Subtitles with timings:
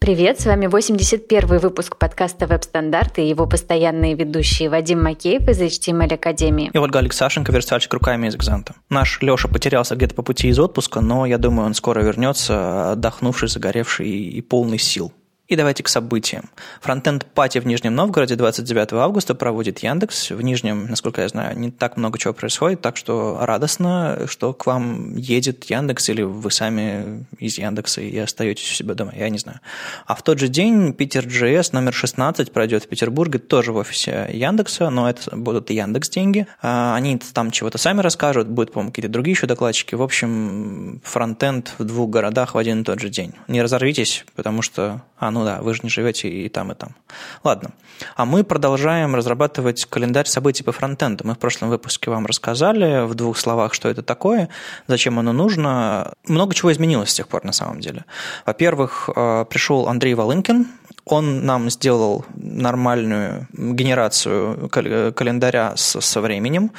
[0.00, 6.14] Привет, с вами 81 выпуск подкаста «Веб-стандарты» и его постоянные ведущие Вадим Макеев из HTML
[6.14, 6.70] Академии.
[6.72, 8.76] И Ольга Алексашенко, верстальщик руками из Экзанта.
[8.88, 13.48] Наш Леша потерялся где-то по пути из отпуска, но я думаю, он скоро вернется, отдохнувший,
[13.48, 15.12] загоревший и полный сил.
[15.48, 16.50] И давайте к событиям.
[16.82, 20.30] Фронтенд пати в Нижнем Новгороде 29 августа проводит Яндекс.
[20.30, 24.66] В Нижнем, насколько я знаю, не так много чего происходит, так что радостно, что к
[24.66, 29.38] вам едет Яндекс, или вы сами из Яндекса и остаетесь у себя дома, я не
[29.38, 29.60] знаю.
[30.04, 34.28] А в тот же день Питер GS номер 16 пройдет в Петербурге, тоже в офисе
[34.30, 36.46] Яндекса, но это будут Яндекс деньги.
[36.60, 39.94] А, они там чего-то сами расскажут, будут, по-моему, какие-то другие еще докладчики.
[39.94, 43.32] В общем, фронтенд в двух городах в один и тот же день.
[43.48, 46.96] Не разорвитесь, потому что, а, ну да, вы же не живете и там, и там.
[47.44, 47.70] Ладно.
[48.16, 51.24] А мы продолжаем разрабатывать календарь событий по фронтенду.
[51.26, 54.48] Мы в прошлом выпуске вам рассказали в двух словах, что это такое,
[54.88, 56.14] зачем оно нужно.
[56.26, 58.04] Много чего изменилось с тех пор на самом деле.
[58.46, 60.66] Во-первых, э, пришел Андрей Волынкин,
[61.12, 66.72] он нам сделал нормальную генерацию календаря со, временем,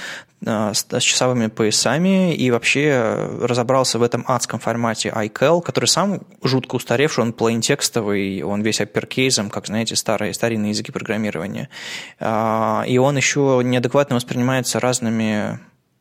[0.46, 6.22] э, с, с часовыми поясами и вообще разобрался в этом адском формате iCal, который сам
[6.44, 11.70] жутко устаревший, он плейн-текстовый, он весь апперкейзом, как, знаете, старые, старинные языки программирования.
[12.20, 15.60] А, и он еще неадекватно воспринимается разными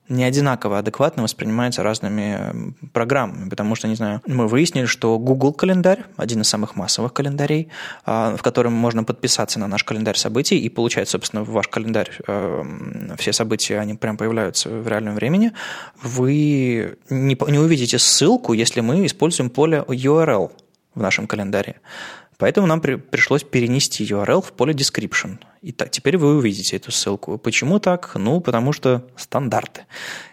[0.09, 6.05] не одинаково адекватно воспринимается разными программами, потому что, не знаю, мы выяснили, что Google календарь,
[6.17, 7.69] один из самых массовых календарей,
[8.05, 12.11] а, в котором можно подписаться на наш календарь событий и получать, собственно, в ваш календарь
[12.27, 12.65] э,
[13.19, 15.53] все события, они прям появляются в реальном времени,
[16.03, 20.51] вы не увидите ссылку, если мы используем поле URL
[20.95, 21.77] в нашем календаре.
[22.39, 25.39] Поэтому нам при, пришлось перенести URL в поле description.
[25.63, 27.39] И так, теперь вы увидите эту ссылку.
[27.39, 28.13] Почему так?
[28.15, 29.87] Ну, потому что стандарты.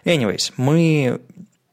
[0.04, 1.20] Anyways, мы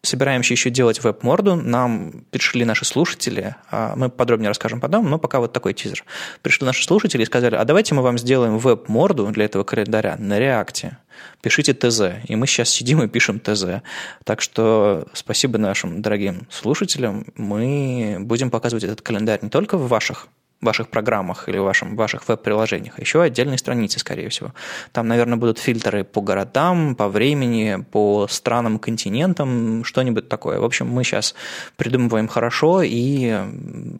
[0.03, 1.55] собираемся еще делать веб-морду.
[1.55, 6.03] Нам пришли наши слушатели, а, мы подробнее расскажем потом, но пока вот такой тизер.
[6.41, 10.39] Пришли наши слушатели и сказали, а давайте мы вам сделаем веб-морду для этого календаря на
[10.39, 10.97] реакте.
[11.41, 12.01] Пишите ТЗ.
[12.27, 13.81] И мы сейчас сидим и пишем ТЗ.
[14.25, 17.25] Так что спасибо нашим дорогим слушателям.
[17.37, 20.27] Мы будем показывать этот календарь не только в ваших
[20.63, 24.53] ваших программах или вашем, ваших веб-приложениях, еще отдельные страницы, скорее всего.
[24.91, 30.59] Там, наверное, будут фильтры по городам, по времени, по странам, континентам, что-нибудь такое.
[30.59, 31.35] В общем, мы сейчас
[31.75, 33.37] придумываем хорошо, и,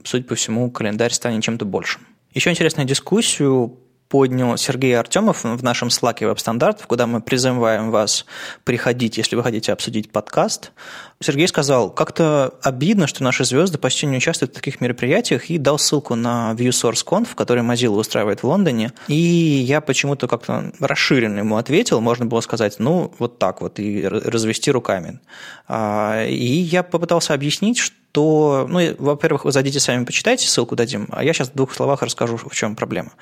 [0.04, 2.02] судя по всему, календарь станет чем-то большим.
[2.34, 3.78] Еще интересную дискуссию
[4.14, 8.28] поднял Сергей Артемов в нашем слаке веб-стандартов, куда мы призываем вас
[8.64, 10.72] приходить, если вы хотите обсудить подкаст.
[11.20, 15.80] Сергей сказал, как-то обидно, что наши звезды почти не участвуют в таких мероприятиях, и дал
[15.80, 18.94] ссылку на ViewSourceConf, который Mozilla устраивает в Лондоне.
[19.08, 24.08] И я почему-то как-то расширенно ему ответил, можно было сказать, ну, вот так вот, и
[24.08, 25.22] развести руками.
[25.68, 31.08] А, и я попытался объяснить, что то, ну, во-первых, вы зайдите сами, почитайте, ссылку дадим,
[31.12, 33.14] а я сейчас в двух словах расскажу, в чем проблема.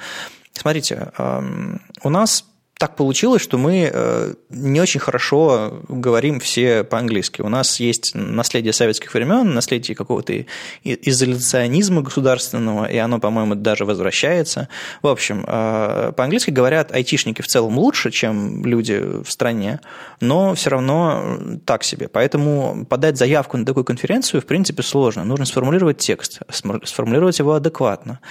[0.53, 1.11] Смотрите,
[2.03, 2.45] у нас
[2.81, 7.43] так получилось, что мы э, не очень хорошо говорим все по-английски.
[7.43, 10.33] У нас есть наследие советских времен, наследие какого-то
[10.83, 14.67] изоляционизма государственного, и оно, по-моему, даже возвращается.
[15.03, 19.79] В общем, э, по-английски говорят айтишники в целом лучше, чем люди в стране,
[20.19, 22.07] но все равно так себе.
[22.07, 25.23] Поэтому подать заявку на такую конференцию, в принципе, сложно.
[25.23, 28.21] Нужно сформулировать текст, сформулировать его адекватно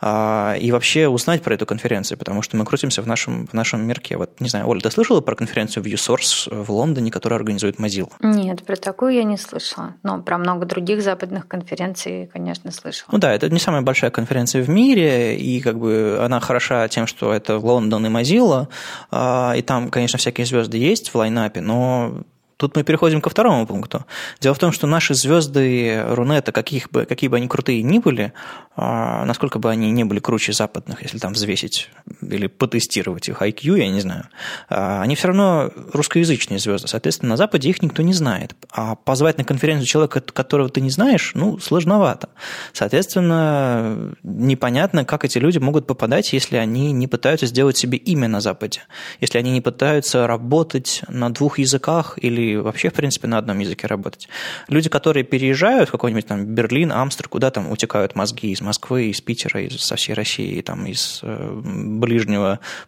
[0.00, 3.86] а, и вообще узнать про эту конференцию, потому что мы крутимся в нашем, в нашем
[3.86, 4.18] мире яркие.
[4.18, 8.10] Вот, не знаю, Оля, ты слышала про конференцию ViewSource в Лондоне, которую организует Mozilla?
[8.20, 9.94] Нет, про такую я не слышала.
[10.02, 13.08] Но про много других западных конференций, конечно, слышала.
[13.12, 17.06] Ну да, это не самая большая конференция в мире, и как бы она хороша тем,
[17.06, 18.68] что это Лондон и Mozilla,
[19.10, 22.24] а, и там, конечно, всякие звезды есть в лайнапе, но
[22.60, 24.04] Тут мы переходим ко второму пункту.
[24.38, 28.34] Дело в том, что наши звезды Рунета, каких бы, какие бы они крутые ни были,
[28.76, 31.88] а, насколько бы они не были круче западных, если там взвесить
[32.34, 34.28] или потестировать их IQ, я не знаю,
[34.68, 36.88] а, они все равно русскоязычные звезды.
[36.88, 38.54] Соответственно, на Западе их никто не знает.
[38.70, 42.28] А позвать на конференцию человека, которого ты не знаешь, ну, сложновато.
[42.72, 48.40] Соответственно, непонятно, как эти люди могут попадать, если они не пытаются сделать себе имя на
[48.40, 48.82] Западе,
[49.20, 53.86] если они не пытаются работать на двух языках или вообще, в принципе, на одном языке
[53.86, 54.28] работать.
[54.68, 59.20] Люди, которые переезжают в какой-нибудь там Берлин, Амстер, куда там утекают мозги из Москвы, из
[59.20, 62.19] Питера, из, со всей России, там, из э, ближнего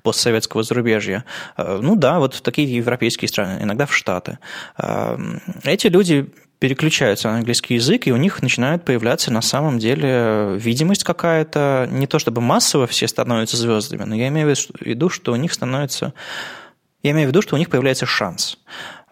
[0.03, 1.25] постсоветского зарубежья.
[1.57, 4.39] Э, ну да, вот в такие европейские страны, иногда в Штаты.
[4.79, 5.17] Э,
[5.65, 11.03] эти люди переключаются на английский язык, и у них начинает появляться на самом деле видимость
[11.03, 15.37] какая-то, не то чтобы массово все становятся звездами, но я имею в виду, что у
[15.37, 16.13] них становится
[17.03, 18.59] я имею в виду, что у них появляется шанс.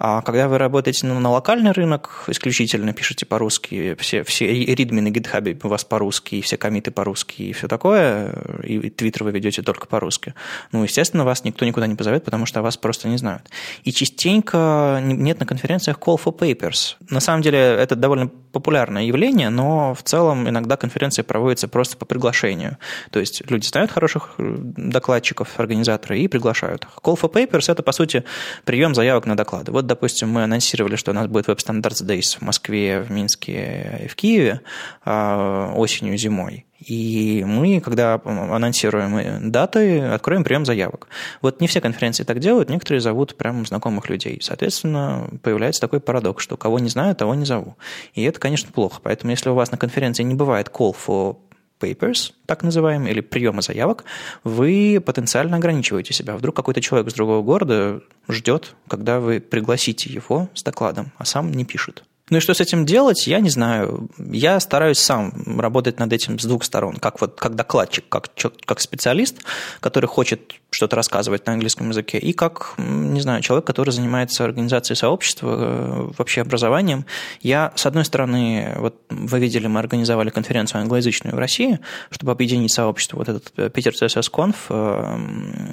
[0.02, 5.08] А когда вы работаете на, на локальный рынок, исключительно пишете по-русски, все, все ридми на
[5.08, 8.32] GitHub у вас по-русски, все комиты по-русски, и все такое,
[8.64, 10.34] и твиттер вы ведете только по-русски,
[10.72, 13.50] ну, естественно, вас никто никуда не позовет, потому что вас просто не знают.
[13.84, 16.96] И частенько нет на конференциях call for papers.
[17.10, 22.06] На самом деле, это довольно популярное явление, но в целом иногда конференции проводятся просто по
[22.06, 22.78] приглашению.
[23.10, 26.98] То есть люди знают хороших э, докладчиков, организаторы, и приглашают их.
[27.02, 28.24] Call for papers– это, по сути,
[28.64, 29.72] прием заявок на доклады.
[29.72, 34.02] Вот, допустим, мы анонсировали, что у нас будет Web Standards Days в Москве, в Минске
[34.04, 34.60] и в Киеве
[35.04, 36.66] а, осенью и зимой.
[36.78, 41.08] И мы, когда анонсируем даты, откроем прием заявок.
[41.42, 44.38] Вот не все конференции так делают, некоторые зовут прям знакомых людей.
[44.40, 47.76] Соответственно, появляется такой парадокс, что кого не знаю, того не зову.
[48.14, 49.00] И это, конечно, плохо.
[49.02, 51.36] Поэтому если у вас на конференции не бывает call for
[51.80, 54.04] papers, так называемый, или приема заявок,
[54.44, 56.36] вы потенциально ограничиваете себя.
[56.36, 61.50] Вдруг какой-то человек с другого города ждет, когда вы пригласите его с докладом, а сам
[61.50, 62.04] не пишет.
[62.30, 64.08] Ну и что с этим делать, я не знаю.
[64.18, 68.28] Я стараюсь сам работать над этим с двух сторон, как вот как докладчик, как,
[68.64, 69.38] как специалист,
[69.80, 74.96] который хочет что-то рассказывать на английском языке, и как, не знаю, человек, который занимается организацией
[74.96, 77.04] сообщества, э, вообще образованием.
[77.42, 81.80] Я, с одной стороны, вот вы видели, мы организовали конференцию англоязычную в России,
[82.10, 83.18] чтобы объединить сообщество.
[83.18, 85.16] Вот этот э, Питер CSS Conf э,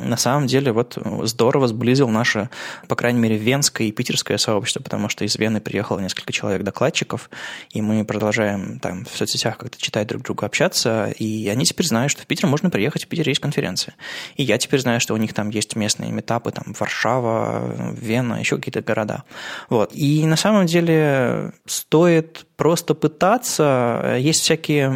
[0.06, 2.50] на самом деле вот здорово сблизил наше,
[2.90, 7.30] по крайней мере, венское и питерское сообщество, потому что из Вены приехало несколько человек докладчиков,
[7.70, 12.12] и мы продолжаем там в соцсетях как-то читать друг друга, общаться, и они теперь знают,
[12.12, 13.96] что в Питер можно приехать, в Питере есть конференция.
[14.36, 18.58] И я теперь знаю, что у них там есть местные метапы, там Варшава, Вена, еще
[18.58, 19.24] какие-то города.
[19.70, 19.92] Вот.
[19.94, 24.16] И на самом деле стоит просто пытаться.
[24.20, 24.92] Есть всякие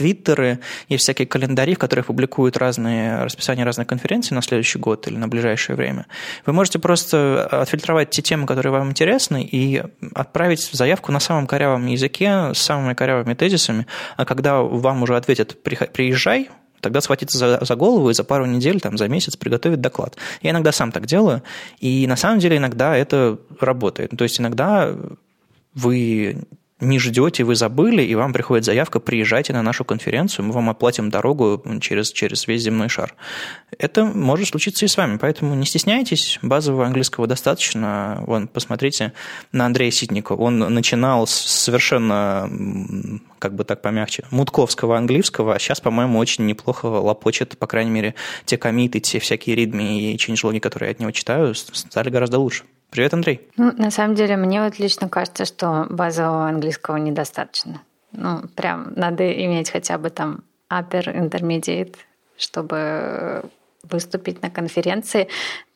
[0.00, 5.18] твиттеры, есть всякие календари, в которых публикуют разные расписания разных конференций на следующий год или
[5.18, 6.06] на ближайшее время.
[6.46, 9.82] Вы можете просто отфильтровать те темы, которые вам интересны, и
[10.14, 13.86] отправить заявку на самом корявом языке с самыми корявыми тезисами,
[14.16, 16.48] а когда вам уже ответят «приезжай»,
[16.80, 20.16] тогда схватиться за, за голову и за пару недель, там, за месяц приготовить доклад.
[20.42, 21.42] Я иногда сам так делаю,
[21.78, 24.10] и на самом деле иногда это работает.
[24.16, 24.94] То есть иногда
[25.74, 26.44] вы
[26.80, 31.10] не ждете, вы забыли, и вам приходит заявка, приезжайте на нашу конференцию, мы вам оплатим
[31.10, 33.14] дорогу через, через весь земной шар.
[33.78, 38.22] Это может случиться и с вами, поэтому не стесняйтесь, базового английского достаточно.
[38.26, 39.12] Вон, посмотрите
[39.52, 40.42] на Андрея Ситникова.
[40.42, 42.50] Он начинал с совершенно,
[43.38, 48.14] как бы так помягче, мутковского английского, а сейчас, по-моему, очень неплохо лопочет, по крайней мере,
[48.44, 52.64] те комиты, те всякие ритмы и ченджлоги, которые я от него читаю, стали гораздо лучше.
[52.90, 53.48] Привет, Андрей.
[53.56, 57.82] Ну, на самом деле, мне вот лично кажется, что базового английского недостаточно.
[58.12, 61.94] Ну, прям надо иметь хотя бы там upper intermediate,
[62.36, 63.44] чтобы
[63.82, 65.28] выступить на конференции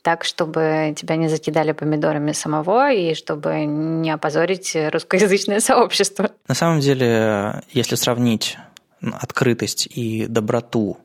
[0.03, 6.31] так, чтобы тебя не закидали помидорами самого и чтобы не опозорить русскоязычное сообщество.
[6.47, 8.59] На самом деле, если сравнить
[9.01, 10.99] открытость и доброту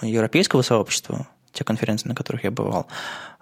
[0.00, 2.86] европейского сообщества, те конференции, на которых я бывал,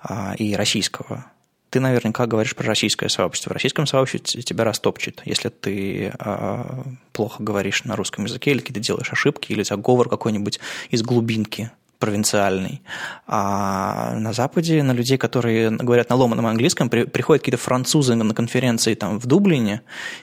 [0.02, 1.26] а, и российского,
[1.72, 3.48] ты наверняка говоришь про российское сообщество.
[3.48, 6.82] В российском сообществе тебя растопчет, если ты э,
[7.14, 10.60] плохо говоришь на русском языке, или какие-то делаешь ошибки, или заговор какой-нибудь
[10.90, 12.82] из глубинки провинциальный.
[13.26, 18.34] А на Западе на людей, которые говорят на ломаном английском, при, приходят какие-то французы на
[18.34, 19.80] конференции там в Дублине,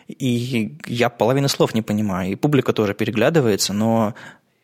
[0.07, 4.13] и я половину слов не понимаю, и публика тоже переглядывается, но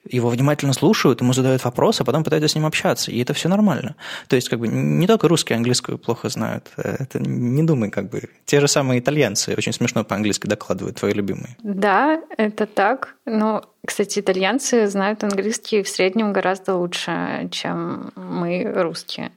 [0.10, 3.50] его внимательно слушают, ему задают вопросы, а потом пытаются с ним общаться, и это все
[3.50, 3.96] нормально.
[4.28, 8.10] То есть, как бы, не только русские английскую плохо знают, э, это не думай, как
[8.10, 11.58] бы, те же самые итальянцы очень смешно по-английски докладывают, твои любимые.
[11.64, 19.32] Да, это так, но кстати, итальянцы знают английский в среднем гораздо лучше, чем мы, русские.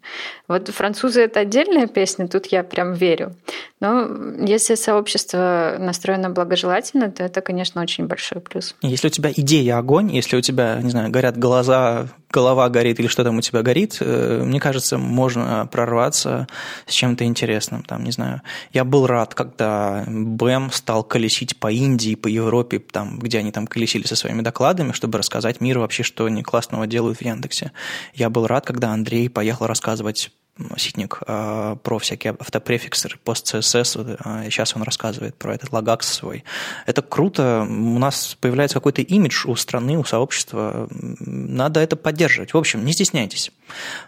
[0.49, 3.35] Вот французы— это отдельная песня, тут я прям верю.
[3.81, 4.09] Но
[4.45, 8.75] если сообщество настроено благожелательно, то это, конечно, очень большой плюс.
[8.83, 13.07] Если у тебя идея огонь, если у тебя, не знаю, горят глаза, голова горит или
[13.07, 16.47] что там у тебя горит, э, мне кажется, можно прорваться
[16.87, 17.83] с чем-то интересным.
[17.83, 23.19] Там, не знаю, я был рад, когда БЭМ стал колесить по Индии, по Европе, там,
[23.19, 27.19] где они там колесили со своими докладами, чтобы рассказать миру вообще, что они классного делают
[27.19, 27.73] в Яндексе.
[28.15, 30.31] Я был рад, когда Андрей поехал рассказывать
[30.77, 36.43] Ситник а, про всякие автопрефиксы, пост CSS, а, сейчас он рассказывает про этот лагакс свой.
[36.85, 42.55] Это круто, у нас появляется какой-то имидж у страны, у сообщества, надо это поддерживать.
[42.55, 43.53] В общем, не стесняйтесь.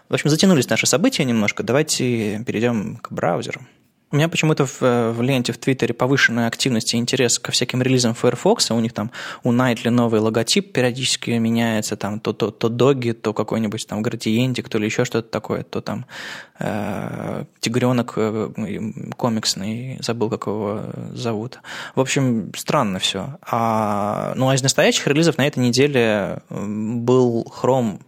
[0.09, 3.61] В общем, затянулись наши события немножко, давайте перейдем к браузеру.
[4.11, 8.13] У меня почему-то в, в ленте в Твиттере повышенная активность и интерес ко всяким релизам
[8.13, 8.71] Firefox.
[8.71, 9.09] У них там
[9.43, 14.67] у Nightly новый логотип периодически меняется, там то, то, то доги, то какой-нибудь там градиентик,
[14.67, 16.05] то ли еще что-то такое, то там
[16.59, 18.49] э, тигренок э,
[19.15, 20.81] комиксный, забыл, как его
[21.13, 21.59] зовут.
[21.95, 23.37] В общем, странно все.
[23.41, 28.01] А, ну, а из настоящих релизов на этой неделе был Chrome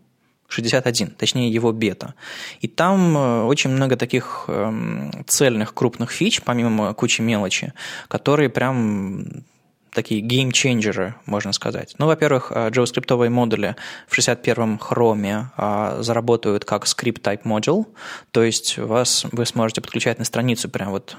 [0.54, 2.14] 61, точнее его бета.
[2.62, 7.74] И там э, очень много таких эм, цельных крупных фич, помимо кучи мелочи,
[8.08, 9.44] которые прям
[9.94, 11.96] такие геймченджеры, можно сказать.
[11.98, 13.76] Ну, во-первых, JavaScript модули
[14.08, 17.86] в 61-м Chrome э, заработают как script type module,
[18.32, 21.18] то есть вас, вы сможете подключать на страницу прям вот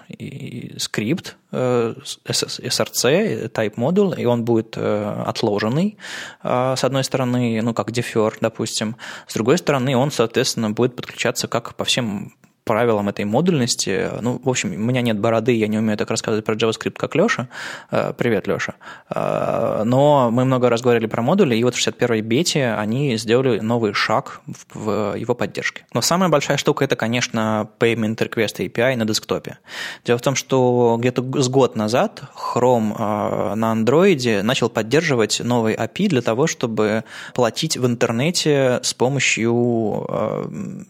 [0.78, 5.96] скрипт src type module, и он будет э, отложенный,
[6.42, 11.74] с одной стороны, ну, как defer, допустим, с другой стороны, он, соответственно, будет подключаться как
[11.74, 12.32] по всем
[12.64, 14.10] правилам этой модульности.
[14.20, 17.14] Ну, в общем, у меня нет бороды, я не умею так рассказывать про JavaScript, как
[17.14, 17.48] Леша.
[17.90, 18.74] Э, привет, Леша.
[19.14, 23.60] Э, но мы много раз говорили про модули, и вот в 61-й бете они сделали
[23.60, 24.40] новый шаг
[24.72, 25.84] в его поддержке.
[25.92, 29.58] Но самая большая штука– это, конечно, Payment Request API на десктопе.
[30.04, 35.74] Дело в том, что где-то с год назад Chrome э, на Android начал поддерживать новый
[35.74, 37.04] API для того, чтобы
[37.34, 40.08] платить в интернете с помощью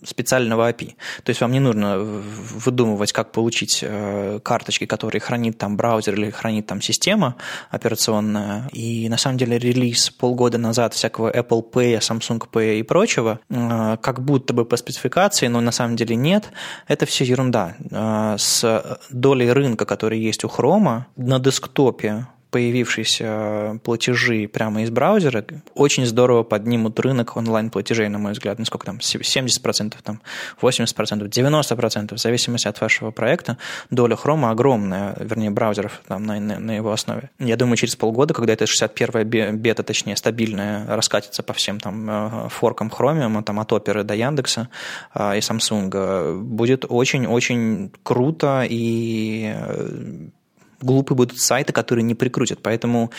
[0.04, 0.94] специального API.
[1.24, 6.30] То есть вам не нужно выдумывать, как получить э, карточки, которые хранит там браузер или
[6.30, 7.36] хранит там система
[7.70, 8.68] операционная.
[8.72, 13.96] И на самом деле релиз полгода назад всякого Apple Pay, Samsung Pay и прочего, э,
[14.00, 16.50] как будто бы по спецификации, но на самом деле нет,
[16.86, 17.74] это все ерунда.
[17.90, 25.44] Э, с долей рынка, который есть у Chrome, на десктопе появившиеся платежи прямо из браузера
[25.74, 28.60] очень здорово поднимут рынок онлайн-платежей, на мой взгляд.
[28.60, 28.98] Ну, сколько там?
[28.98, 30.20] 70%, там,
[30.62, 33.58] 80%, 90%, в зависимости от вашего проекта.
[33.90, 37.30] Доля хрома огромная, вернее, браузеров там, на, на, его основе.
[37.40, 42.48] Я думаю, через полгода, когда это 61-я бета, точнее, стабильная, раскатится по всем там э,
[42.50, 44.68] форкам Chromium, там, от Opera до Яндекса
[45.12, 49.52] э, и Samsung, будет очень-очень круто и
[50.84, 52.60] глупые будут сайты, которые не прикрутят.
[52.62, 53.10] Поэтому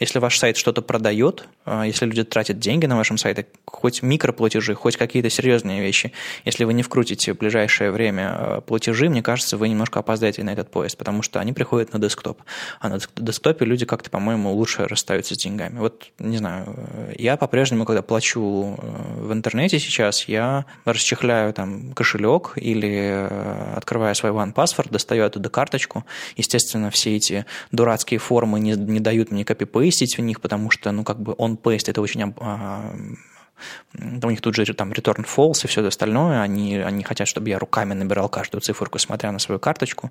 [0.00, 4.74] если ваш сайт что-то продает, а, если люди тратят деньги на вашем сайте, хоть микроплатежи,
[4.74, 6.12] хоть какие-то серьезные вещи,
[6.44, 10.50] если вы не вкрутите в ближайшее время а, платежи, мне кажется, вы немножко опоздаете на
[10.50, 12.42] этот поезд, потому что они приходят на десктоп.
[12.80, 15.78] А на десктопе люди как-то, по-моему, лучше расстаются с деньгами.
[15.78, 16.76] Вот, не знаю,
[17.16, 24.14] я по-прежнему, когда плачу э, в интернете сейчас, я расчехляю там кошелек или э, открываю
[24.14, 26.04] свой OnePassword, достаю оттуда карточку.
[26.36, 30.92] Естественно, все эти дурацкие формы не, не дают мне копипейст, пейстить в них, потому что,
[30.92, 32.90] ну, как бы он paste это очень а,
[34.22, 37.58] у них тут же там return false и все остальное, они, они хотят, чтобы я
[37.58, 40.10] руками набирал каждую циферку, смотря на свою карточку.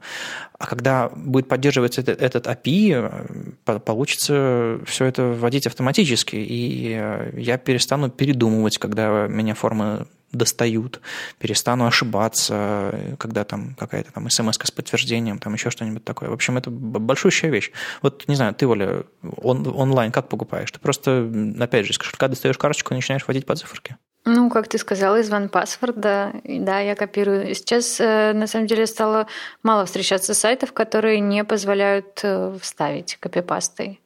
[0.60, 6.92] А когда будет поддерживаться этот, этот API, получится все это вводить автоматически, и
[7.34, 11.02] я перестану передумывать, когда меня формы достают,
[11.40, 16.30] перестану ошибаться, когда там какая-то там смс с подтверждением, там еще что-нибудь такое.
[16.30, 17.72] В общем, это большущая вещь.
[18.02, 19.04] Вот, не знаю, ты, Оля,
[19.38, 20.72] он, онлайн как покупаешь?
[20.72, 23.98] Ты просто, опять же, из кошелька достаешь карточку и начинаешь вводить по циферке.
[24.26, 27.54] Ну, как ты сказала, из OnePassword, да, я копирую.
[27.54, 29.28] Сейчас, э, на самом деле, стало
[29.64, 34.00] мало встречаться сайтов, которые не позволяют э, вставить копипастой.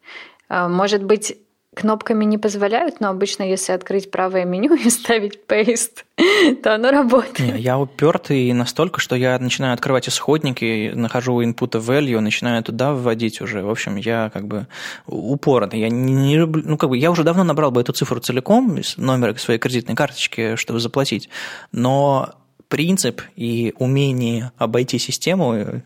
[0.49, 1.37] Э, может быть,
[1.77, 6.03] кнопками не позволяют, но обычно, если открыть правое меню и ставить paste,
[6.63, 7.39] то оно работает.
[7.39, 13.41] Не, я упертый настолько, что я начинаю открывать исходники, нахожу input value, начинаю туда вводить
[13.41, 13.61] уже.
[13.63, 14.67] В общем, я как бы
[15.05, 15.79] упоротый.
[15.79, 18.79] Я не, не люблю, ну как бы я уже давно набрал бы эту цифру целиком,
[18.97, 21.29] номер своей кредитной карточки, чтобы заплатить.
[21.71, 22.33] Но
[22.67, 25.81] принцип и умение обойти систему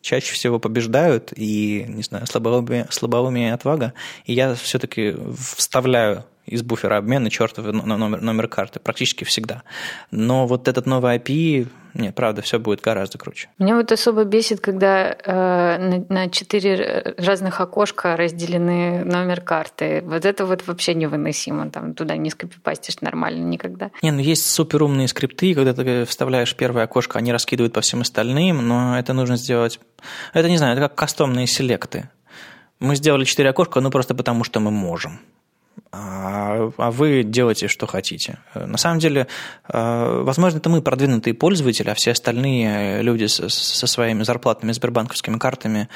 [0.00, 3.92] чаще всего побеждают, и, не знаю, слабоумие, слабоумие отвага,
[4.24, 9.62] и я все-таки вставляю из буфера обмена чертов номер, номер карты практически всегда.
[10.10, 13.48] Но вот этот новый API, нет, правда, все будет гораздо круче.
[13.58, 20.02] Меня вот особо бесит, когда э, на четыре разных окошка разделены номер карты.
[20.04, 21.70] Вот это вот вообще невыносимо.
[21.70, 23.90] Там туда не скопипастишь нормально никогда.
[24.02, 28.66] Не, ну есть суперумные скрипты, когда ты вставляешь первое окошко, они раскидывают по всем остальным,
[28.66, 29.80] но это нужно сделать...
[30.32, 32.10] Это, не знаю, это как кастомные селекты.
[32.78, 35.20] Мы сделали четыре окошка, ну просто потому, что мы можем
[35.92, 38.38] а, вы делаете, что хотите.
[38.54, 39.26] На самом деле,
[39.68, 45.88] а, возможно, это мы продвинутые пользователи, а все остальные люди со, своими зарплатными сбербанковскими картами,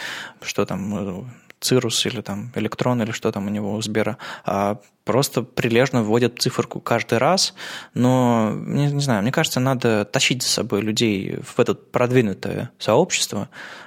[0.42, 1.26] что там
[1.64, 6.38] Cirrus или там Электрон или что там у него у Сбера, а просто прилежно вводят
[6.38, 7.54] циферку каждый раз,
[7.94, 13.48] но, не, не знаю, мне кажется, надо тащить за собой людей в это продвинутое сообщество,
[13.48, 13.83] э,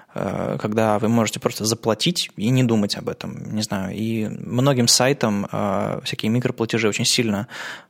[0.59, 3.95] когда вы можете просто заплатить и не думать об этом, не знаю.
[3.95, 7.47] И многим сайтам э, всякие микроплатежи очень сильно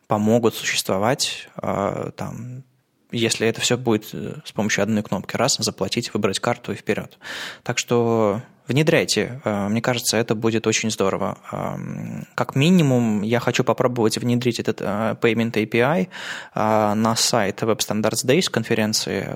[0.08, 2.64] помогут существовать, э, там,
[3.12, 7.18] если это все будет с помощью одной кнопки, раз, заплатить, выбрать карту и вперед.
[7.64, 9.40] Так что Внедряйте.
[9.46, 11.38] Э, мне кажется, это будет очень здорово.
[11.52, 16.08] Эм, как минимум, я хочу попробовать внедрить этот э, Payment API
[16.56, 19.28] э, на сайт Web Standards Days конференции.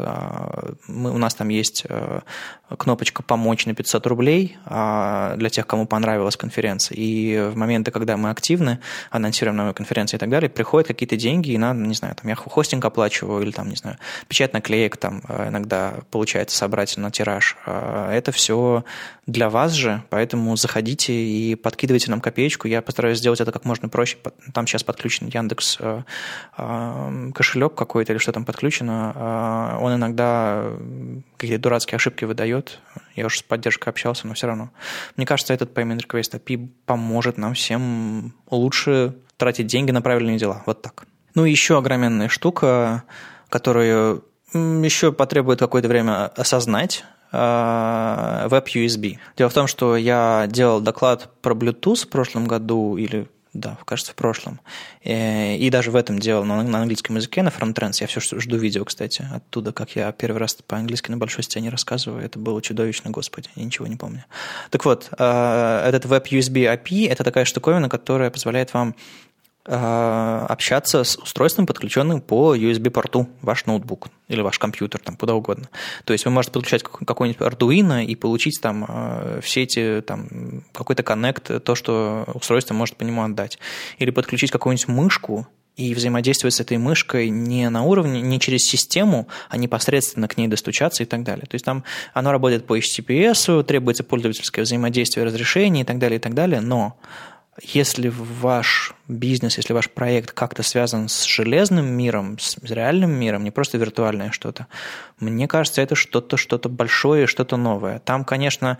[0.88, 1.86] Мы, у нас там есть
[2.78, 6.96] кнопочка «Помочь» на 500 рублей для тех, кому понравилась конференция.
[6.98, 11.52] И в моменты, когда мы активны, анонсируем новые конференции и так далее, приходят какие-то деньги,
[11.52, 13.98] и надо, не знаю, там я хостинг оплачиваю, или там, не знаю,
[14.28, 17.58] печать наклеек там иногда получается собрать на тираж.
[17.66, 18.84] Это все
[19.32, 22.68] для вас же, поэтому заходите и подкидывайте нам копеечку.
[22.68, 24.18] Я постараюсь сделать это как можно проще.
[24.54, 26.04] Там сейчас подключен Яндекс э,
[26.58, 29.14] э, кошелек какой-то или что там подключено.
[29.16, 30.66] Э, он иногда
[31.38, 32.80] какие-то дурацкие ошибки выдает.
[33.16, 34.70] Я уже с поддержкой общался, но все равно.
[35.16, 40.64] Мне кажется, этот Payment Request API поможет нам всем лучше тратить деньги на правильные дела.
[40.66, 41.06] Вот так.
[41.36, 43.04] Ну и еще огроменная штука,
[43.50, 49.14] которую еще потребует какое-то время осознать, WebUSB.
[49.14, 53.78] Э, Дело в том, что я делал доклад про Bluetooth в прошлом году или да,
[53.86, 54.62] кажется, в прошлом.
[55.02, 57.98] И, э, и даже в этом делал на, на английском языке, на FrontTrends.
[58.00, 62.24] Я все жду видео, кстати, оттуда, как я первый раз по-английски на большой сцене рассказываю.
[62.24, 64.24] Это было чудовищно, господи, я ничего не помню.
[64.70, 68.96] Так вот, э, этот WebUSB API– это такая штуковина, которая позволяет вам
[69.64, 75.70] общаться с устройством, подключенным по USB-порту, ваш ноутбук или ваш компьютер, там, куда угодно.
[76.04, 81.04] То есть вы можете подключать какой-нибудь Arduino и получить там э, все эти, там, какой-то
[81.04, 83.60] коннект, то, что устройство может по нему отдать.
[84.00, 89.28] Или подключить какую-нибудь мышку и взаимодействовать с этой мышкой не на уровне, не через систему,
[89.50, 91.46] а непосредственно к ней достучаться и так далее.
[91.46, 96.22] То есть там оно работает по HTTPS, требуется пользовательское взаимодействие, разрешение и так далее, и
[96.22, 96.98] так далее, но
[97.62, 103.52] если ваш бизнес, если ваш проект как-то связан с железным миром, с реальным миром, не
[103.52, 104.68] просто виртуальное что-то,
[105.20, 108.00] мне кажется, это что-то что-то большое, что-то новое.
[108.00, 108.78] Там, конечно,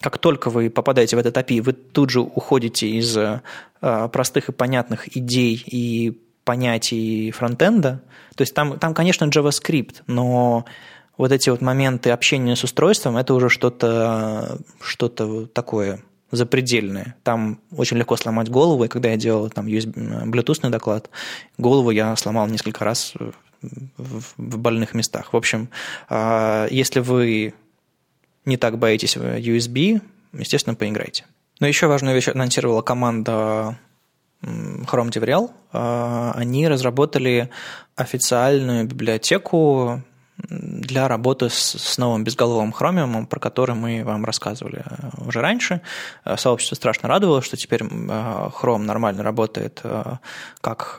[0.00, 3.40] как только вы попадаете в этот API, вы тут же уходите из э,
[3.80, 8.02] простых и понятных идей и понятий фронтенда.
[8.36, 10.66] То есть там, там, конечно, JavaScript, но
[11.16, 16.00] вот эти вот моменты общения с устройством, это уже что-то что такое
[16.36, 17.14] запредельные.
[17.22, 21.10] Там очень легко сломать голову, и когда я делал там USB, Bluetooth доклад,
[21.58, 23.14] голову я сломал несколько раз
[23.96, 25.32] в больных местах.
[25.32, 25.68] В общем,
[26.08, 27.54] а, если вы
[28.44, 31.24] не так боитесь USB, естественно, поиграйте.
[31.60, 33.78] Но еще важную вещь анонсировала команда
[34.42, 35.50] Chrome DevRel.
[35.72, 37.50] А, они разработали
[37.96, 40.02] официальную библиотеку
[40.36, 45.80] для работы с, новым безголовым хромиумом, про который мы вам рассказывали э, уже раньше.
[46.24, 50.16] Э, сообщество страшно радовалось, что теперь Chrome нормально работает э,
[50.60, 50.98] как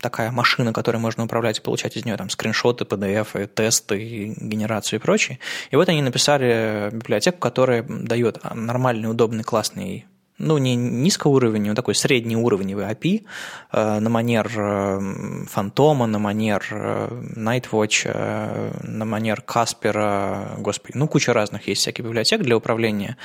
[0.00, 5.02] такая машина, которой можно управлять и получать из нее там скриншоты, PDF, тесты, генерацию и
[5.02, 5.38] прочее.
[5.70, 10.06] И вот они написали библиотеку, которая дает нормальный, удобный, классный
[10.38, 13.24] ну, не низкоуровневый, но такой среднеуровневый API
[13.72, 15.00] э, на манер э,
[15.46, 22.04] Фантома, на манер э, Nightwatch, э, на манер Каспера, господи, ну, куча разных есть всяких
[22.04, 23.16] библиотек для управления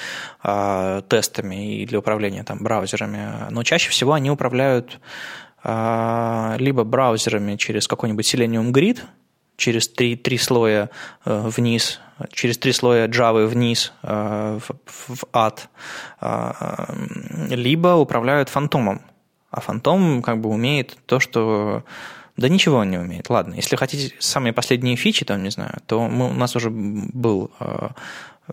[0.44, 5.00] э, тестами и для управления там браузерами, но чаще всего они управляют
[5.64, 9.00] э, либо браузерами через какой-нибудь Selenium Grid,
[9.60, 10.90] через три, три слоя
[11.26, 12.00] э, вниз,
[12.32, 15.70] через три слоя Java вниз э, в, в ад,
[16.22, 16.52] э,
[17.50, 19.02] либо управляют фантомом.
[19.52, 21.84] А фантом как бы умеет то, что...
[22.38, 23.30] Да ничего он не умеет.
[23.30, 27.52] Ладно, если хотите самые последние фичи, там, не знаю, то мы, у нас уже был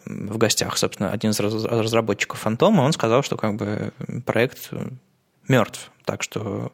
[0.05, 3.93] в гостях, собственно, один из разработчиков Фантома, он сказал, что как бы
[4.25, 4.71] проект
[5.47, 5.93] мертв.
[6.05, 6.73] Так что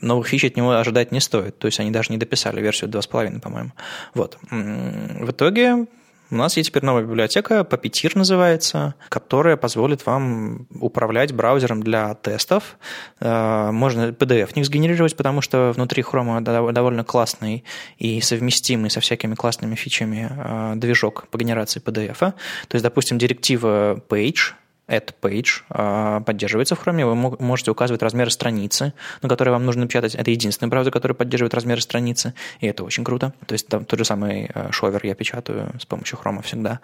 [0.00, 1.58] новых фич от него ожидать не стоит.
[1.58, 3.72] То есть они даже не дописали версию 2.5, по-моему.
[4.14, 4.38] Вот.
[4.50, 5.86] В итоге
[6.30, 12.78] у нас есть теперь новая библиотека, Puppeteer называется, которая позволит вам управлять браузером для тестов.
[13.20, 17.62] Э, можно PDF не сгенерировать, потому что внутри Chrome довольно классный
[17.98, 22.18] и совместимый со всякими классными фичами э, движок по генерации PDF.
[22.18, 22.34] То
[22.72, 24.54] есть, допустим, директива page–
[24.88, 27.04] Add Page а, поддерживается в Chrome.
[27.04, 28.92] Вы можете указывать размеры страницы,
[29.22, 30.14] на которые вам нужно печатать.
[30.14, 33.32] Это единственный браузер, который поддерживает размеры страницы, и это очень круто.
[33.46, 36.80] То есть там тот же самый шовер я печатаю с помощью Chrome всегда.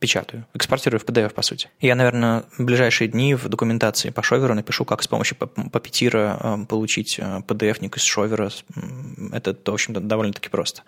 [0.00, 1.68] Печатаю, экспортирую в PDF, по сути.
[1.78, 7.18] Я, наверное, в ближайшие дни в документации по шоверу напишу, как с помощью Puppeteer получить
[7.18, 8.50] PDF-ник из шовера.
[9.30, 10.84] Это, в общем-то, довольно-таки просто.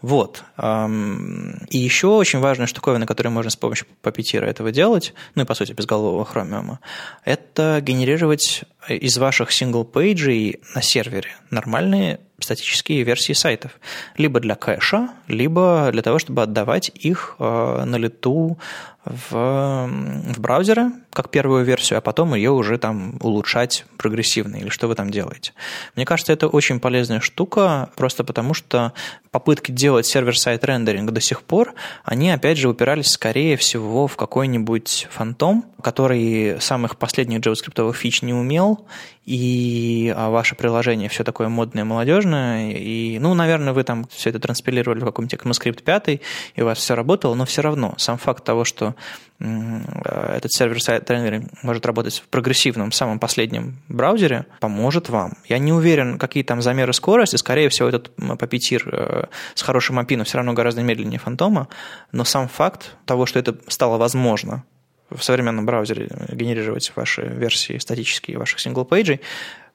[0.00, 0.44] Вот.
[0.58, 5.54] И еще очень важная штуковина, которую можно с помощью Puppeteer этого делать, ну и, по
[5.54, 6.78] сути, без нового Chromium,
[7.26, 13.72] это генерировать из ваших single-page ей на сервере нормальные статические версии сайтов.
[14.16, 18.58] Либо для кэша, либо для того, чтобы отдавать их э, на лету
[19.04, 24.88] в, в браузеры, как первую версию, а потом ее уже там улучшать прогрессивно, или что
[24.88, 25.52] вы там делаете.
[25.94, 28.92] Мне кажется, это очень полезная штука, просто потому что
[29.30, 35.08] попытки делать server-side рендеринг до сих пор, они, опять же, упирались, скорее всего, в какой-нибудь
[35.10, 38.86] фантом, который самых последних JavaScript фич не умел,
[39.26, 44.38] и а ваше приложение все такое модное, молодежное, и, ну, наверное, вы там все это
[44.38, 46.20] транспилировали в каком-нибудь ECMAScript 5, и
[46.62, 48.93] у вас все работало, но все равно сам факт того, что
[49.40, 55.34] Э, этот server-side рендеринг может работать в прогрессивном, самом последнем браузере, поможет вам.
[55.46, 60.16] Я не уверен, какие там замеры скорости, скорее всего, этот Puppeteer э, с хорошим API,
[60.16, 61.68] но все равно гораздо медленнее фантома,
[62.12, 64.64] но сам факт того, что это стало возможно
[65.10, 69.20] в современном браузере генерировать ваши версии статические ваших single-page ей,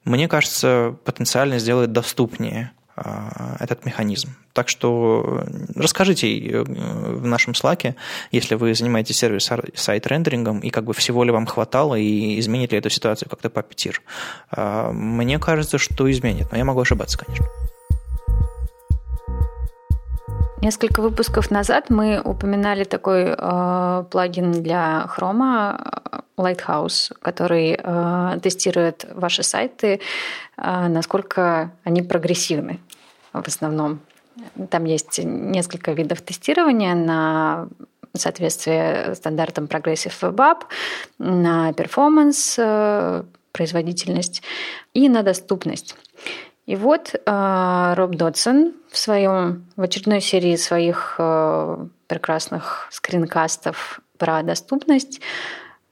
[0.04, 2.72] мне кажется, потенциально сделает доступнее
[3.60, 4.34] этот механизм.
[4.52, 7.94] Так что расскажите э, в нашем Slack е,
[8.32, 12.78] если вы занимаетесь server-side рендерингом, и как бы всего ли вам хватало, и изменит ли
[12.78, 13.96] эту ситуацию как-то Puppeteer.
[14.50, 17.46] А, мне кажется, что изменит, но я могу ошибаться, конечно.
[20.62, 25.80] Несколько выпусков назад мы упоминали такой э, плагин для Chrome
[26.36, 30.00] Lighthouse, который э, тестирует ваши сайты,
[30.58, 32.78] э, насколько они прогрессивны
[33.32, 34.00] в основном.
[34.68, 37.68] Там есть несколько видов тестирования на
[38.14, 40.62] соответствие стандартам Progressive Web App,
[41.18, 44.42] на перформанс, э, производительность
[44.92, 45.96] и на доступность.
[46.70, 54.44] И вот э, Роб Додсон в своем в очередной серии своих э, прекрасных скринкастов про
[54.44, 55.20] доступность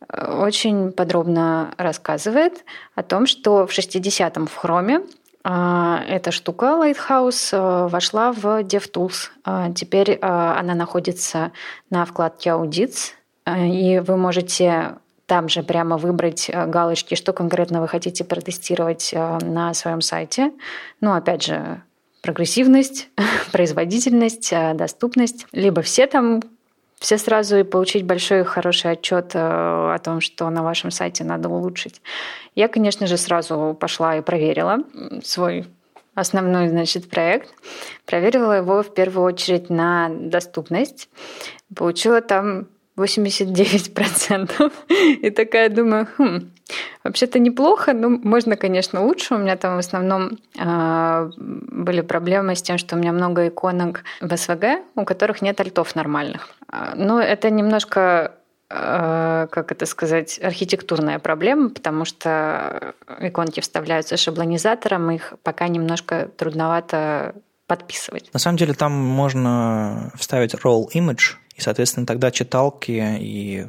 [0.09, 2.65] очень подробно рассказывает
[2.95, 5.01] о том, что в 60-м в Хроме
[5.43, 9.75] эта штука Lighthouse э, вошла в DevTools.
[9.75, 11.53] Теперь э, она находится
[11.91, 13.13] на вкладке Audits,
[13.47, 14.97] э, и вы можете
[15.29, 20.53] там же прямо выбрать галочки, что конкретно вы хотите протестировать на своем сайте.
[21.01, 21.83] Ну, опять же,
[22.23, 23.11] прогрессивность,
[23.53, 25.47] производительность, доступность.
[25.53, 26.41] Либо все там
[26.99, 31.49] все сразу и получить большой хороший отчет э, о том, что на вашем сайте надо
[31.49, 32.03] улучшить.
[32.55, 34.79] Я, конечно же, сразу пошла и проверила
[35.23, 35.67] свой
[36.15, 37.55] основной, значит, проект.
[38.05, 41.09] Проверила его в первую очередь на доступность.
[41.75, 42.67] Получила там
[42.99, 44.73] 89%.
[45.23, 46.51] И такая думаю, хм,
[47.05, 49.35] вообще-то неплохо, но можно, конечно, лучше.
[49.35, 54.05] У меня там в основном э, были проблемы с тем, что у меня много иконок
[54.21, 56.51] в СВГ, у которых нет альтов нормальных.
[56.69, 58.33] А, но это немножко
[58.71, 67.35] э, как это сказать, архитектурная проблема, потому что иконки вставляются шаблонизатором, их пока немножко трудновато
[67.69, 68.31] подписывать.
[68.33, 73.67] На самом деле там можно вставить roll image, и, соответственно, тогда читалки и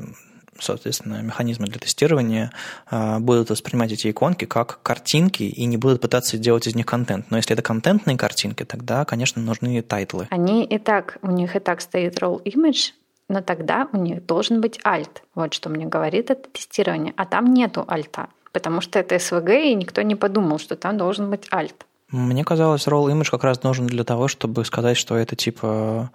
[0.59, 2.51] соответственно, механизмы для тестирования
[2.91, 7.31] а, будут воспринимать эти иконки как картинки и не будут пытаться делать из них контент.
[7.31, 10.27] Но если это контентные картинки, тогда, конечно, нужны тайтлы.
[10.29, 12.91] Они и так, у них и так стоит role image,
[13.29, 15.21] но тогда у них должен быть alt.
[15.33, 17.13] Вот что мне говорит это тестирование.
[17.15, 20.97] А там нету alt а, потому что это SVG, и никто не подумал, что там
[20.97, 21.85] должен быть alt.
[22.11, 26.11] Мне казалось, role image как раз нужен для того, чтобы сказать, что это типа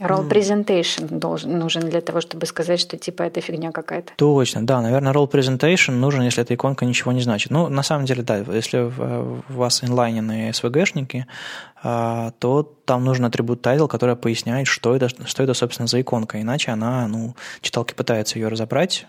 [0.00, 4.12] Role presentation должен, нужен для того, чтобы сказать, что типа это фигня какая-то.
[4.16, 4.80] Точно, да.
[4.80, 7.52] Наверное, role presentation нужен, если эта иконка ничего не значит.
[7.52, 11.26] Ну, на самом деле, да, если у вас инлайненные SVG-шники,
[11.82, 16.40] а, то там нужен атрибут title, который поясняет, что это, что это, собственно, за иконка.
[16.40, 19.06] Иначе она, ну, читалки пытаются ее разобрать,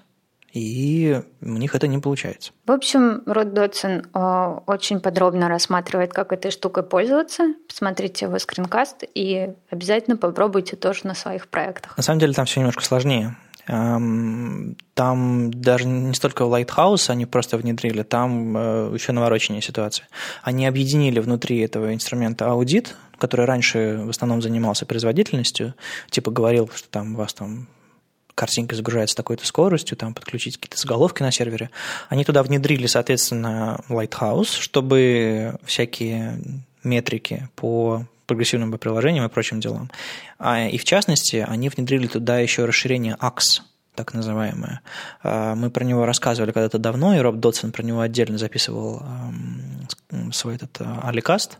[0.56, 2.54] и у них это не получается.
[2.66, 7.54] В общем, Род Дотсон э, очень подробно рассматривает, как этой штукой пользоваться.
[7.68, 11.98] Посмотрите его скринкаст и обязательно попробуйте тоже на своих проектах.
[11.98, 13.36] На самом деле там все немножко сложнее.
[13.68, 20.08] Эм, там даже не столько в Lighthouse они просто внедрили, там э, еще навороченнее ситуация.
[20.42, 25.74] Они объединили внутри этого инструмента аудит, который раньше в основном занимался производительностью,
[26.10, 27.68] типа говорил, что там у вас там
[28.36, 31.70] картинка загружается с такой-то скоростью, там подключить какие-то заголовки на сервере.
[32.10, 36.40] Они туда внедрили, соответственно, Lighthouse, чтобы всякие
[36.84, 39.90] метрики по прогрессивным приложениям и прочим делам.
[40.38, 43.62] А, и в частности, они внедрили туда еще расширение AX–
[43.96, 44.82] так называемое.
[45.24, 49.04] А, мы про него рассказывали когда-то давно, и Роб Дотсон про него отдельно записывал
[50.32, 51.60] свой этот Аликаст.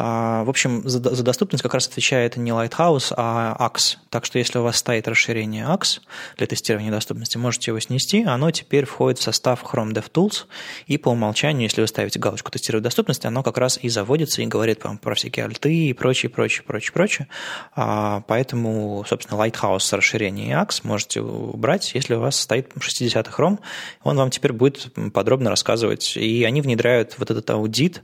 [0.00, 3.96] А, в общем, за доступность как раз отвечает не Lighthouse, а AX.
[4.10, 6.00] Так что если у вас стоит расширение AX
[6.36, 8.22] для тестирования доступности, можете его снести.
[8.24, 10.46] Оно теперь входит в состав Chrome DevTools,
[10.86, 14.46] и по умолчанию, если вы ставите галочку «Тестировать доступность», оно как раз и заводится и
[14.46, 17.28] говорит вам про всякие альты и прочее, прочее, прочее, прочее.
[17.74, 23.60] А, поэтому, собственно, Lighthouse расширение AX можете убрать брать, если у вас стоит 60-й хром,
[24.02, 26.16] он вам теперь будет подробно рассказывать.
[26.16, 28.00] И они внедряют вот этот аудит,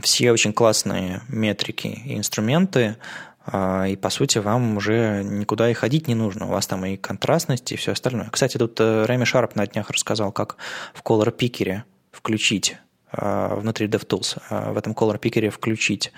[0.00, 2.98] все очень классные метрики и инструменты,
[3.44, 6.46] а, и, по сути, вам уже никуда и ходить не нужно.
[6.46, 8.28] У вас там и контрастность, и все остальное.
[8.30, 10.56] Кстати, тут э, Рэми Шарп на днях рассказал, как
[10.94, 12.76] в Color Picker включить
[13.10, 16.12] а, внутри DevTools, а, в этом Color Picker включить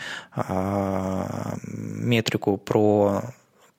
[1.64, 3.33] метрику про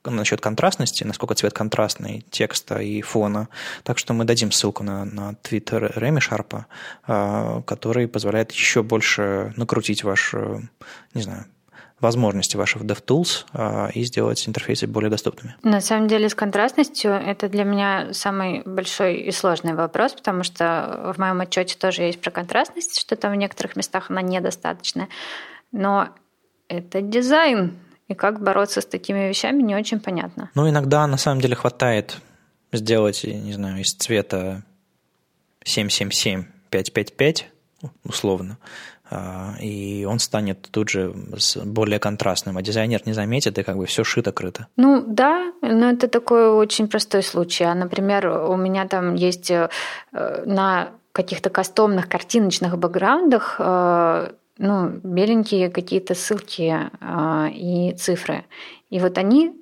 [0.06, 3.50] насчет контрастности, насколько цвет контрастный текста и фона.
[3.84, 6.66] Так что мы дадим ссылку на, на твиттер Реми Шарпа,
[7.06, 10.60] а, который позволяет еще больше накрутить ваш, э,
[11.14, 11.46] не знаю,
[12.04, 15.56] возможности ваших DevTools а, и сделать интерфейсы более доступными.
[15.64, 21.14] На самом деле с контрастностью это для меня самый большой и сложный вопрос, потому что
[21.16, 25.08] в моем отчете тоже есть про контрастность, что там в некоторых местах она недостаточная.
[25.72, 26.10] Но
[26.68, 27.80] это дизайн,
[28.14, 30.50] и как бороться с такими вещами, не очень понятно.
[30.56, 32.18] Ну, иногда на самом деле хватает
[32.72, 34.64] сделать, не знаю, из цвета
[35.64, 37.50] 777 555,
[38.04, 38.58] условно,
[39.12, 41.14] а, и он станет тут же
[41.66, 44.66] более контрастным, а дизайнер не заметит, и как бы все шито-крыто.
[44.78, 47.66] Ну да, но это такой очень простой случай.
[47.66, 49.70] А, например, у меня там есть э,
[50.12, 58.46] на каких-то кастомных картиночных бэкграундах э, ну, беленькие какие-то ссылки э, и цифры.
[58.90, 59.54] И вот они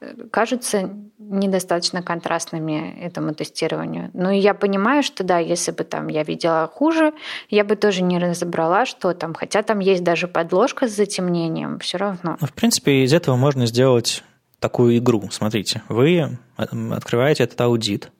[0.00, 4.10] э, кажутся недостаточно контрастными этому тестированию.
[4.12, 7.14] Ну и я понимаю, что да, если бы там я видела хуже,
[7.48, 11.98] я бы тоже не разобрала, что там, хотя там есть даже подложка с затемнением, все
[11.98, 12.36] равно.
[12.40, 14.22] Ну, в принципе, из этого можно сделать
[14.58, 15.28] такую игру.
[15.30, 18.10] Смотрите, вы открываете этот аудит,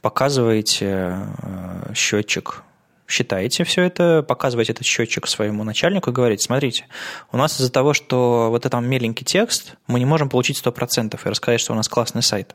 [0.00, 2.62] показываете э, счетчик
[3.06, 6.86] считаете все это, показываете этот счетчик своему начальнику и говорите, смотрите,
[7.32, 11.28] у нас из-за того, что вот этот меленький текст, мы не можем получить 100% и
[11.28, 12.54] рассказать, что у нас классный сайт.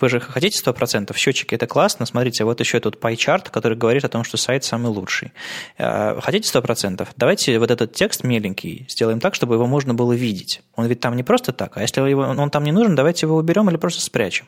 [0.00, 4.08] Вы же хотите 100%, счетчики это классно, смотрите, вот еще тут pie-чарт, который говорит о
[4.08, 5.32] том, что сайт самый лучший.
[5.78, 7.08] Э, хотите 100%?
[7.16, 10.62] Давайте вот этот текст меленький сделаем так, чтобы его можно было видеть.
[10.74, 13.36] Он ведь там не просто так, а если его, он там не нужен, давайте его
[13.36, 14.46] уберем или просто спрячем.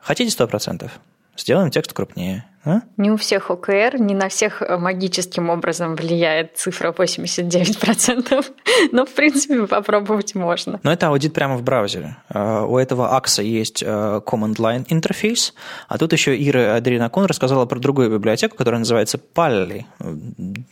[0.00, 0.90] Хотите 100%?
[1.36, 2.44] Сделаем текст крупнее.
[2.68, 2.82] А?
[2.98, 8.44] Не у всех ОКР, не на всех э, магическим образом влияет цифра 89%,
[8.92, 10.78] но, в принципе, попробовать можно.
[10.82, 12.18] Но это аудит прямо в браузере.
[12.28, 15.54] Э, у этого акса есть э, Command Line интерфейс,
[15.88, 19.84] а тут еще Ира Адринакон рассказала про другую библиотеку, которая называется Pally,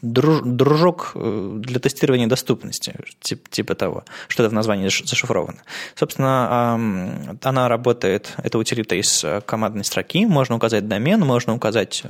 [0.02, 2.94] дружок для тестирования доступности,
[3.50, 5.59] типа того, что-то в названии зашифровано.
[5.94, 6.74] Собственно,
[7.42, 12.03] она работает, это утилита из командной строки, можно указать домен, можно указать сказать,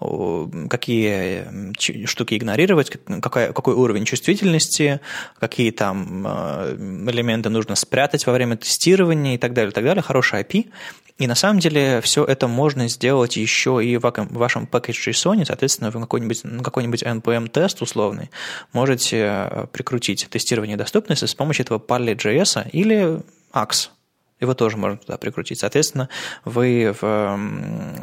[0.00, 5.00] э, какие штуки игнорировать, какой, какой уровень чувствительности,
[5.38, 6.76] какие там э,
[7.10, 10.02] элементы нужно спрятать во время тестирования и так далее, и так далее.
[10.02, 10.70] Хороший API.
[11.18, 16.00] И на самом деле все это можно сделать еще и в вашем package.json, соответственно, вы
[16.00, 18.30] какой-нибудь, какой-нибудь NPM-тест условный
[18.72, 23.20] можете э, прикрутить тестирование доступности с помощью этого Parley.js или
[23.52, 23.90] Axe
[24.40, 25.58] его тоже можно туда прикрутить.
[25.58, 26.08] Соответственно,
[26.44, 27.38] вы в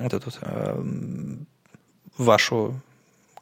[0.01, 0.83] вот эту э,
[2.17, 2.79] вашу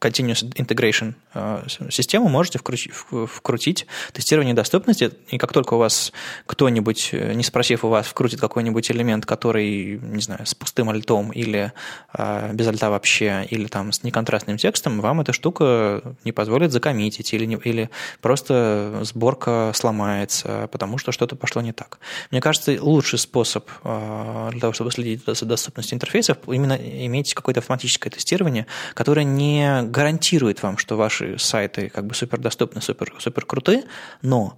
[0.05, 6.13] Continuous Integration э, систему можете вкрутить, тестирование доступности, и как только у вас
[6.45, 11.31] кто-нибудь, э, не спросив у вас, вкрутит какой-нибудь элемент, который, не знаю, с пустым альтом
[11.31, 11.73] или
[12.13, 17.33] э, без альта вообще, или там с неконтрастным текстом, вам эта штука не позволит закоммитить,
[17.33, 17.89] или, не, или
[18.21, 21.97] просто сборка сломается, потому что что-то пошло не так.
[22.29, 28.11] Мне кажется, лучший способ для того, чтобы следить за доступностью интерфейсов, именно иметь какое-то автоматическое
[28.11, 33.83] тестирование, которое не гарантирует вам, что ваши сайты как бы супер доступны, супер, супер крутые,
[34.21, 34.57] но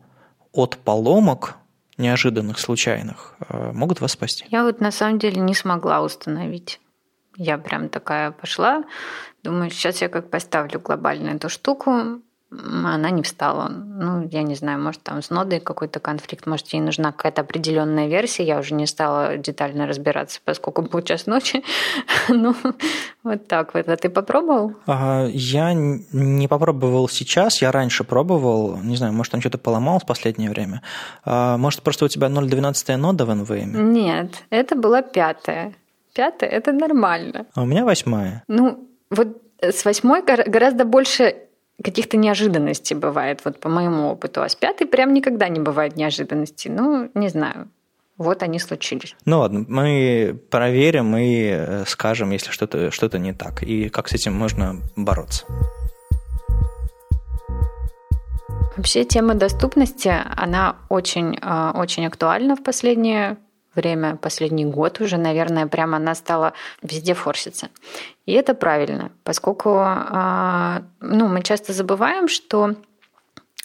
[0.52, 1.56] от поломок
[1.97, 4.45] неожиданных, случайных, э, могут вас спасти.
[4.50, 6.80] Я вот на самом деле не смогла установить.
[7.36, 8.84] Я прям такая пошла,
[9.43, 13.68] думаю, сейчас я как поставлю глобально эту штуку, она не встала.
[13.68, 18.08] Ну, я не знаю, может, там с нодой какой-то конфликт, может, ей нужна какая-то определенная
[18.08, 18.44] версия.
[18.44, 21.64] Я уже не стала детально разбираться, поскольку был час ночи.
[22.30, 22.56] ну,
[23.24, 23.90] вот так вот.
[23.90, 24.74] А ты попробовал?
[24.88, 28.78] Я не попробовал сейчас, я раньше пробовал.
[28.78, 30.82] Не знаю, может, там что-то поломалось в последнее время.
[31.26, 33.82] А, может, просто у тебя 0,12 нода в NVMe?
[33.82, 35.74] Нет, это была пятая.
[36.14, 37.46] Пятая– это нормально.
[37.54, 38.44] А у меня восьмая.
[38.48, 41.47] Ну, вот с восьмой гораздо больше
[41.84, 44.42] каких-то неожиданностей бывает, вот по моему опыту.
[44.42, 46.72] А с пятой прям никогда не бывает неожиданностей.
[46.72, 47.70] Ну, не знаю.
[48.18, 49.16] Вот они случились.
[49.26, 54.13] Ну ладно, мы проверим и э, скажем, если что-то что не так, и как с
[54.13, 55.46] этим можно бороться.
[58.76, 63.38] Вообще тема доступности, она очень, э, очень актуальна в последнее
[63.78, 67.70] время, последний год уже, наверное, прямо она стала везде форситься.
[68.26, 72.76] И это правильно, поскольку а, ну, мы часто забываем, что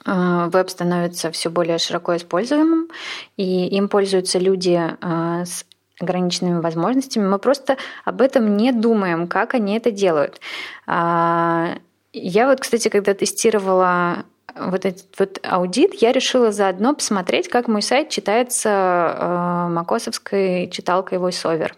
[0.04, 2.88] а, веб становится все более широко используемым,
[3.36, 5.64] и им пользуются люди а, с
[6.00, 7.26] ограниченными возможностями.
[7.26, 10.40] Мы просто об этом не думаем, как они это делают.
[10.86, 14.24] Я вот, кстати, когда тестировала
[14.56, 21.18] вот этот вот аудит, я решила заодно посмотреть, как мой сайт читается э, макосовской читалкой
[21.18, 21.72] VoiceOver.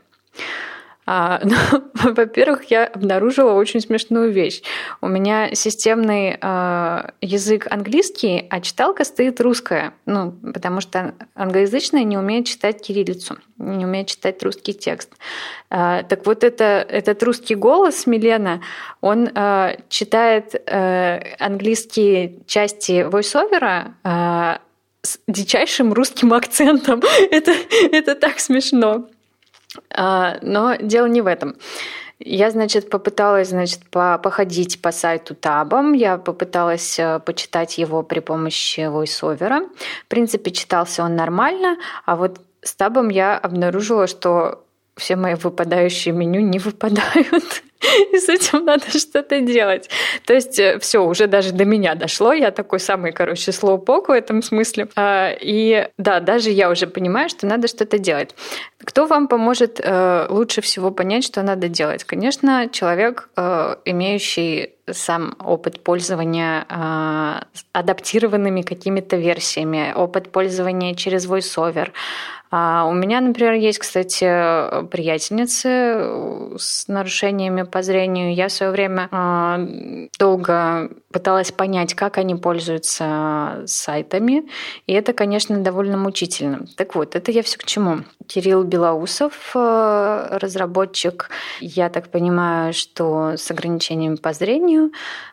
[1.07, 1.57] А, ну,
[1.95, 4.63] во-первых, я обнаружила очень смешную вещь.
[5.01, 9.95] У меня системный э, язык английский, а читалка стоит русская.
[10.07, 15.13] Ну, потому что англоязычная не умеет читать кириллицу, не умеет читать русский текст.
[15.71, 18.61] Э, так вот, это, этот русский голос Милена,
[19.01, 24.59] он э, читает э, английские части войсовера э,
[25.03, 27.03] с дичайшим русским акцентом.
[27.31, 27.53] это,
[27.93, 29.09] это так смешно.
[29.91, 31.57] А, но дело не в этом.
[32.19, 35.93] Я, значит, попыталась, значит, походить по сайту Табом.
[35.93, 39.69] Я попыталась э, почитать его при помощи VoiceOver.
[40.05, 44.64] В принципе, читался он нормально, а вот с Табом я обнаружила, что
[44.97, 47.63] все мои выпадающие меню не выпадают.
[48.13, 49.91] И с этим надо что-то делать.
[50.25, 52.33] То есть э, все, уже даже до меня дошло.
[52.33, 54.89] Я такой самый, короче, слоупок в этом смысле.
[54.97, 58.35] А, и да, даже я уже понимаю, что надо что-то делать.
[58.83, 62.05] Кто вам поможет э, лучше всего понять, что надо делать?
[62.05, 66.67] Конечно, человек, э, имеющий сам опыт пользования
[67.73, 71.89] адаптированными какими-то версиями, опыт пользования через VoiceOver,
[72.57, 74.25] а у меня, например, есть, кстати,
[74.87, 78.33] приятельницы с нарушениями по зрению.
[78.33, 79.59] Я в свое время а,
[80.21, 84.49] долго пыталась понять, как они пользуются сайтами,
[84.87, 86.65] и это, конечно, довольно мучительно.
[86.77, 88.05] Так вот, это я все к чему?
[88.29, 94.93] Кирилл Белоусов, а, разработчик, я так понимаю, что с ограничениями по зрению,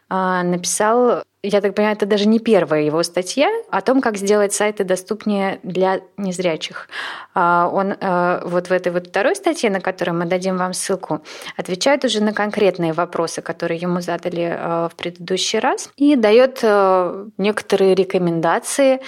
[0.09, 4.83] написал я так понимаю, это даже не первая его статья о том, как сделать сайты
[4.83, 6.87] доступнее для незрячих.
[7.33, 11.21] А, он э, вот в этой вот второй статье, на которой мы дадим вам ссылку,
[11.57, 17.25] отвечает уже на конкретные вопросы, которые ему задали э, в предыдущий раз, и дает э,
[17.37, 19.01] некоторые рекомендации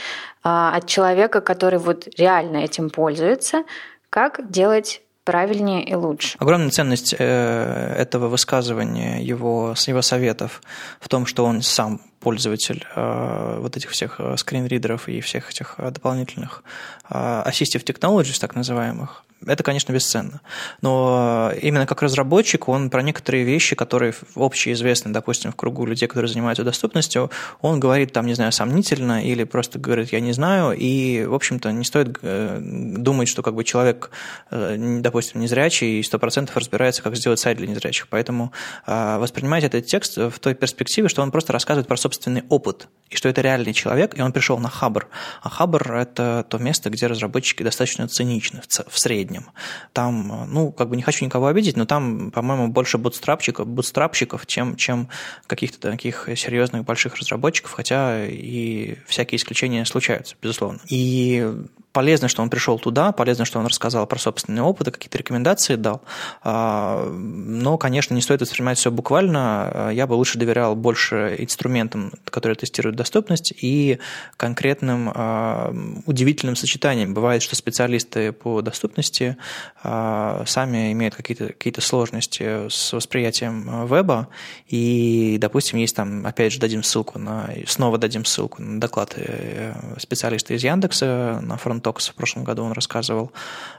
[0.46, 3.64] от человека, который вот реально этим пользуется,
[4.10, 6.38] как делать правильнее и лучше.
[6.38, 10.62] Огромная ценность этого высказывания, его, его советов
[11.00, 15.76] в том, что он сам пользователь э, вот этих всех э, скринридеров и всех этих
[15.78, 16.64] дополнительных
[17.10, 20.42] assistive technologies, так называемых, это, конечно, бесценно.
[20.82, 26.30] Но именно как разработчик он про некоторые вещи, которые общеизвестны, допустим, в кругу людей, которые
[26.30, 27.30] занимаются доступностью,
[27.62, 31.72] он говорит там, не знаю, сомнительно или просто говорит, я не знаю, и, в общем-то,
[31.72, 34.12] не стоит э, думать, что как бы человек,
[34.52, 38.08] э, допустим, незрячий и сто процентов разбирается, как сделать сайт для незрячих.
[38.10, 38.52] Поэтому
[38.88, 43.16] э, воспринимайте этот текст в той перспективе, что он просто рассказывает про собственный опыт, и
[43.16, 45.08] что это реальный человек, и он пришел на Хабр.
[45.42, 49.52] А Хабр– это то место, где разработчики достаточно циничны в среднем.
[49.94, 54.76] Там, ну, как бы не хочу никого обидеть, но там, по-моему, больше бутстрапчиков, бутстрапщиков чем,
[54.76, 55.10] чем
[55.48, 60.80] каких-то таких серьезных больших разработчиков, хотя и всякие исключения случаются, безусловно.
[60.90, 61.54] И
[61.94, 66.02] полезно, что он пришел туда, полезно, что он рассказал про собственный опыт, какие-то рекомендации дал.
[66.42, 69.92] А, но, конечно, не стоит воспринимать все буквально.
[69.94, 74.00] Я бы лучше доверял больше инструментам, которые тестируют доступность, и
[74.38, 75.74] конкретным а,
[76.06, 77.14] удивительным сочетаниям.
[77.14, 79.38] Бывает, что специалисты по доступности
[79.84, 84.28] а, сами имеют какие-то какие сложности с восприятием веба,
[84.68, 89.74] и, допустим, есть там, опять же, дадим ссылку на, снова дадим ссылку на доклад э,
[90.00, 93.32] специалиста из Яндекса на фронт Talks в прошлом году он рассказывал.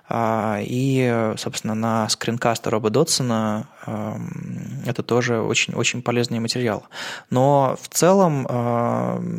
[0.09, 6.85] А, и, собственно, на скринкаста Роба Дотсона эм, это тоже очень-очень полезный материал.
[7.31, 8.45] Но в целом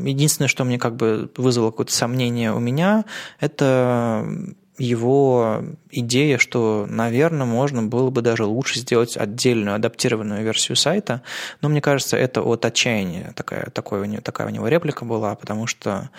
[0.05, 3.05] единственное, что мне как бы вызвало какое-то сомнение у меня,
[3.39, 4.27] это
[4.77, 11.21] его идея, что, наверное, можно было бы даже лучше сделать отдельную адаптированную версию сайта,
[11.61, 15.35] но мне кажется, это от отчаяния такая, такой у него, такая у него реплика была,
[15.35, 16.09] потому что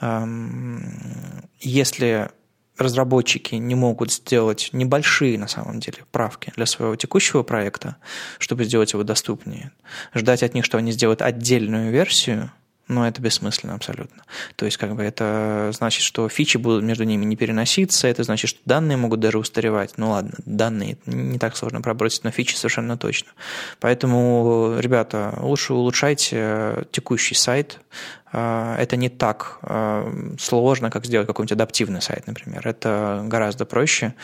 [0.00, 0.82] эм,
[1.60, 2.30] если
[2.78, 7.96] разработчики не могут сделать небольшие, на самом деле, правки для своего текущего проекта,
[8.38, 9.72] чтобы сделать его доступнее,
[10.14, 12.50] ждать от них, что они сделают отдельную версию–
[12.88, 14.22] но это бессмысленно абсолютно.
[14.54, 18.50] То есть, как бы это значит, что фичи будут между ними не переноситься, это значит,
[18.50, 19.94] что данные могут даже устаревать.
[19.96, 23.32] Ну ладно, данные не так сложно пробросить, но фичи совершенно точно.
[23.80, 27.80] Поэтому, ребята, лучше улучшайте текущий сайт,
[28.32, 32.66] это не так а, сложно, как сделать какой-нибудь адаптивный сайт, например.
[32.66, 34.14] Это гораздо проще.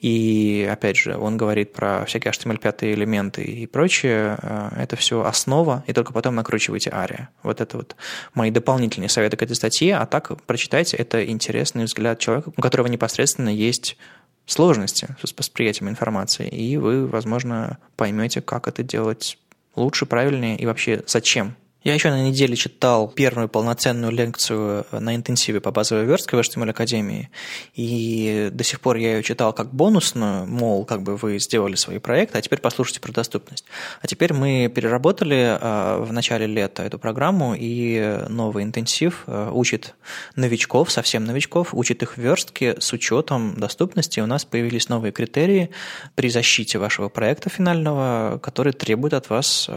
[0.00, 4.36] И, опять же, он говорит про всякие HTML5 элементы и прочее.
[4.42, 7.30] А, это все основа, и только потом накручивайте ария.
[7.42, 7.96] Вот это вот
[8.34, 9.96] мои дополнительные советы к этой статье.
[9.96, 13.96] А так, прочитайте, это интересный взгляд человека, у которого непосредственно есть
[14.44, 19.38] сложности с восприятием информации, и вы, возможно, поймете, как это делать
[19.76, 21.54] лучше, правильнее и вообще зачем
[21.84, 26.70] я еще на неделе читал первую полноценную лекцию на интенсиве по базовой верстке в HTML
[26.70, 27.30] Академии,
[27.74, 31.98] и до сих пор я ее читал как бонусную, мол, как бы вы сделали свои
[31.98, 33.64] проекты, а теперь послушайте про доступность.
[34.00, 39.94] А теперь мы переработали а, в начале лета эту программу, и новый интенсив а, учит
[40.36, 44.20] новичков, совсем новичков, учит их верстке с учетом доступности.
[44.20, 45.70] У нас появились новые критерии
[46.14, 49.68] при защите вашего проекта финального, которые требуют от вас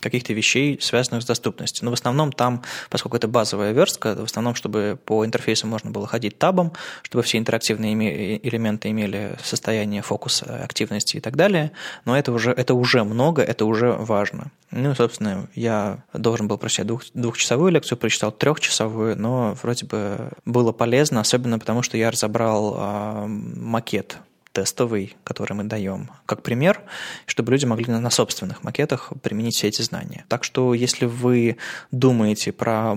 [0.00, 1.84] каких-то вещей, с доступностью.
[1.84, 6.06] Но в основном там, поскольку это базовая верстка, в основном, чтобы по интерфейсу можно было
[6.06, 6.72] ходить табом,
[7.02, 11.72] чтобы все интерактивные элементы имели состояние фокуса, активности и так далее.
[12.04, 14.50] Но это уже, это уже много, это уже важно.
[14.70, 20.72] Ну, собственно, я должен был прочитать двух, двухчасовую лекцию, прочитал трехчасовую, но вроде бы было
[20.72, 24.18] полезно, особенно потому, что я разобрал э, макет
[24.54, 26.80] тестовый, который мы даем, как пример,
[27.26, 30.24] чтобы люди могли на собственных макетах применить все эти знания.
[30.28, 31.58] Так что, если вы
[31.90, 32.96] думаете про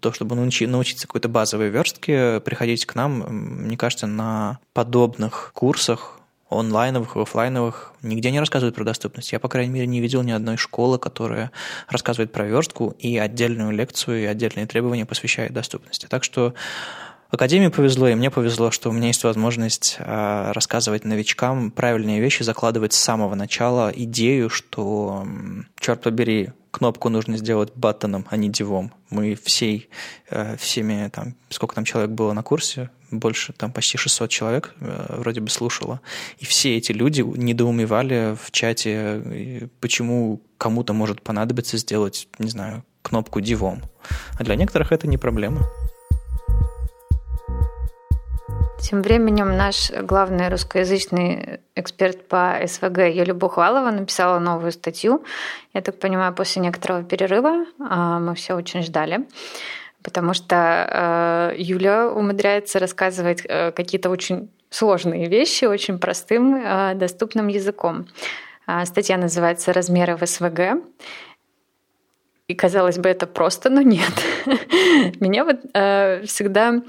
[0.00, 7.16] то, чтобы научиться какой-то базовой верстке, приходите к нам, мне кажется, на подобных курсах онлайновых
[7.16, 9.32] и офлайновых нигде не рассказывают про доступность.
[9.32, 11.50] Я, по крайней мере, не видел ни одной школы, которая
[11.88, 16.06] рассказывает про верстку и отдельную лекцию и отдельные требования посвящает доступности.
[16.06, 16.54] Так что
[17.34, 22.42] Академии повезло, и мне повезло, что у меня есть возможность а, рассказывать новичкам правильные вещи,
[22.42, 25.26] закладывать с самого начала идею, что,
[25.78, 28.92] черт побери, кнопку нужно сделать баттоном, а не дивом.
[29.08, 29.88] Мы всей,
[30.28, 35.16] э, всеми, там, сколько там человек было на курсе, больше, там, почти 600 человек э,
[35.18, 36.00] вроде бы слушало.
[36.38, 43.40] И все эти люди недоумевали в чате, почему кому-то может понадобиться сделать, не знаю, кнопку
[43.40, 43.82] дивом.
[44.38, 45.62] А для некоторых это не проблема.
[48.84, 55.24] Тем временем наш главный русскоязычный эксперт по СВГ Юлия Бухвалова написала новую статью.
[55.72, 59.26] Я так понимаю, после некоторого перерыва а, мы все очень ждали
[60.02, 67.48] потому что э, Юля умудряется рассказывать э, какие-то очень сложные вещи очень простым, э, доступным
[67.48, 68.06] языком.
[68.66, 70.84] А, статья называется «Размеры в СВГ».
[72.48, 74.12] И казалось бы, это просто, но нет.
[75.20, 76.82] Меня вот э, всегда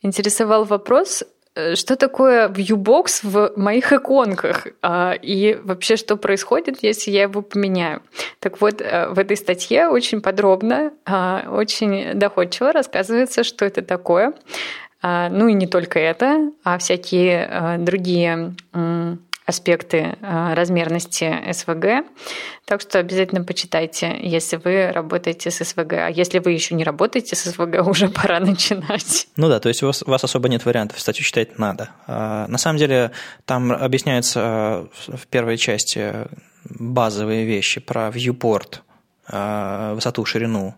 [0.00, 1.31] интересовал вопрос, Э,
[1.74, 8.02] что такое Viewbox в моих иконках а, и вообще что происходит, если я его поменяю.
[8.38, 14.32] Так вот, э, в этой статье очень подробно, а, очень доходчиво рассказывается, что это такое.
[15.02, 18.54] А, ну и не только это, а всякие э, другие
[19.52, 22.06] аспекты а, размерности СВГ.
[22.64, 25.92] Так что обязательно почитайте, если вы работаете с СВГ.
[25.92, 29.28] А если вы еще не работаете с СВГ, уже пора начинать.
[29.36, 31.90] Ну да, то есть у вас, у вас особо нет вариантов, статью читать надо.
[32.06, 33.12] А, на самом деле
[33.44, 36.12] там объясняются а, в первой части
[36.64, 38.80] базовые вещи про viewport,
[39.94, 40.74] высоту, ширину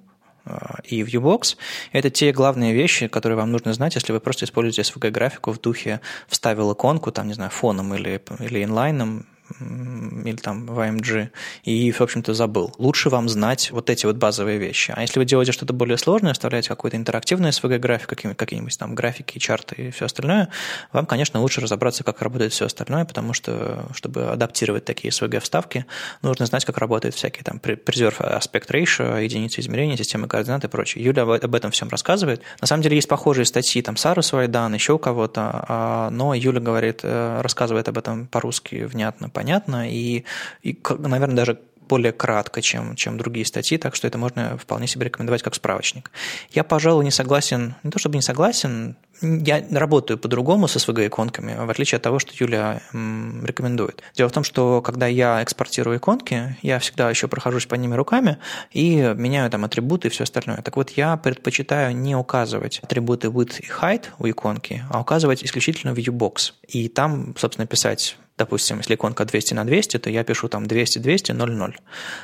[0.84, 1.56] и Viewbox.
[1.92, 6.00] Это те главные вещи, которые вам нужно знать, если вы просто используете SVG-графику в духе
[6.28, 9.26] вставил иконку, там, не знаю, фоном или, или инлайном,
[9.60, 11.28] или там в AMG
[11.64, 12.74] и, в общем-то, забыл.
[12.78, 14.92] Лучше вам знать вот эти вот базовые вещи.
[14.96, 19.74] А если вы делаете что-то более сложное, вставляете какой-то интерактивный SVG-график, какие-нибудь там графики, чарты
[19.76, 20.48] и все остальное,
[20.92, 25.86] вам, конечно, лучше разобраться, как работает все остальное, потому что, чтобы адаптировать такие SVG-вставки,
[26.22, 31.04] нужно знать, как работают всякие там preserve aspect ratio, единицы измерения, системы координат и прочее.
[31.04, 32.42] Юля об этом всем рассказывает.
[32.60, 36.60] На самом деле есть похожие статьи, там Сара Суайдан, еще у кого-то, а, но Юля
[36.60, 40.24] говорит, э, рассказывает об этом по-русски внятно, понятно, и,
[40.62, 41.58] и наверное, даже
[41.88, 46.10] более кратко, чем, чем другие статьи, так что это можно вполне себе рекомендовать как справочник.
[46.50, 51.70] Я, пожалуй, не согласен, не то чтобы не согласен, я работаю по-другому с SVG-иконками, в
[51.70, 54.02] отличие от того, что Юля рекомендует.
[54.14, 58.38] Дело в том, что когда я экспортирую иконки, я всегда еще прохожусь по ними руками
[58.72, 60.62] и меняю там атрибуты и все остальное.
[60.62, 65.92] Так вот, я предпочитаю не указывать атрибуты width и height у иконки, а указывать исключительно
[65.92, 66.52] viewbox.
[66.66, 70.98] И там, собственно, писать допустим, если иконка 200 на 200, то я пишу там 200,
[70.98, 71.78] 200, 0, 0.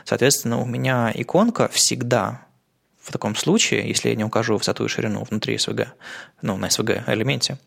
[0.04, 2.46] Соответственно, у меня иконка всегда
[3.00, 5.88] в таком случае, если я не укажу высоту и ширину внутри SVG,
[6.42, 7.58] ну, на SVG элементе,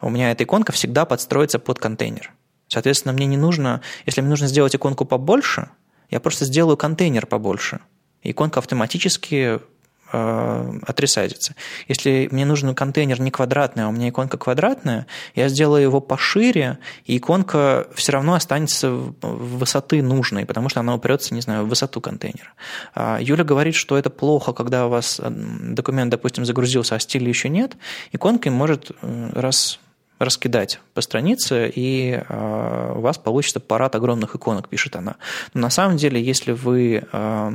[0.00, 2.32] у меня эта иконка всегда подстроится под контейнер.
[2.66, 5.68] Соответственно, мне не нужно, если мне нужно сделать иконку побольше,
[6.10, 7.80] я просто сделаю контейнер побольше.
[8.22, 9.60] Иконка автоматически
[10.12, 11.28] э.
[11.88, 16.78] Если мне нужен контейнер не квадратный, а у меня иконка квадратная, я сделаю его пошире,
[17.04, 22.00] и иконка все равно останется высоты нужной, потому что она упрется, не знаю, в высоту
[22.00, 22.52] контейнера.
[22.94, 27.48] А Юля говорит, что это плохо, когда у вас документ, допустим, загрузился, а стиля еще
[27.48, 27.76] нет,
[28.12, 29.78] иконка может э, раз
[30.18, 35.16] раскидать по странице, и э, у вас получится парад огромных иконок, пишет она.
[35.54, 37.50] Но на самом деле, если вы э,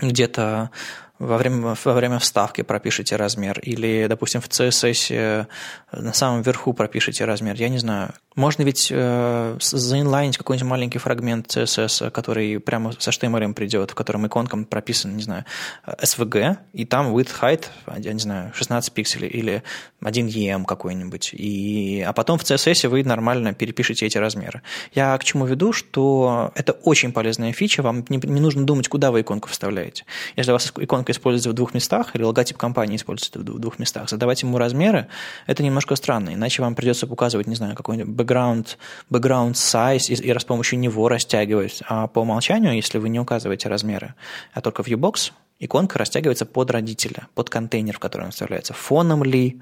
[0.00, 0.70] где-то
[1.18, 5.46] во время, во время вставки пропишите размер, или, допустим, в CSS э,
[5.92, 8.12] на самом верху пропишите размер, я не знаю.
[8.36, 14.26] Можно ведь э, заинлайнить какой-нибудь маленький фрагмент CSS, который прямо со HTML придет, в котором
[14.26, 15.44] иконкам прописан, не знаю,
[15.86, 17.64] SVG, и там width height,
[17.96, 19.64] я не знаю, 16 пикселей или
[20.00, 21.30] 1 EM какой-нибудь.
[21.32, 24.62] И, а потом в CSS вы нормально перепишите эти размеры.
[24.94, 29.10] Я к чему веду, что это очень полезная фича, вам не, не нужно думать, куда
[29.10, 30.04] вы иконку вставляете.
[30.36, 33.78] Если у вас иконка иконка используется в двух местах, или логотип компании используется в двух
[33.78, 35.06] местах, задавать ему размеры,
[35.46, 38.76] это немножко странно, иначе вам придется указывать, не знаю, какой-нибудь background,
[39.10, 41.82] background size, и, и раз с помощью него растягивать.
[41.88, 44.14] А по умолчанию, если вы не указываете размеры,
[44.52, 48.74] а только viewbox, иконка растягивается под родителя, под контейнер, в который он вставляется.
[48.74, 49.60] Фоном ли,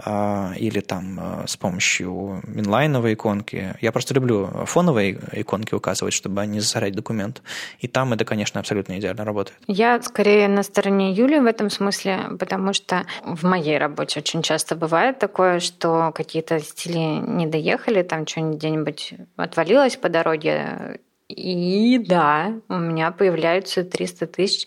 [0.00, 3.74] а, или там а, с помощью инлайновой иконки.
[3.80, 7.42] Я просто люблю фоновые иконки указывать, чтобы не засорять документ.
[7.80, 9.58] И там это, конечно, абсолютно идеально работает.
[9.66, 14.76] Я скорее на стороне Юли в этом смысле, потому что в моей работе очень часто
[14.76, 22.54] бывает такое, что какие-то стили не доехали, там что-нибудь где-нибудь отвалилось по дороге, и да,
[22.68, 24.66] у меня появляются 300 тысяч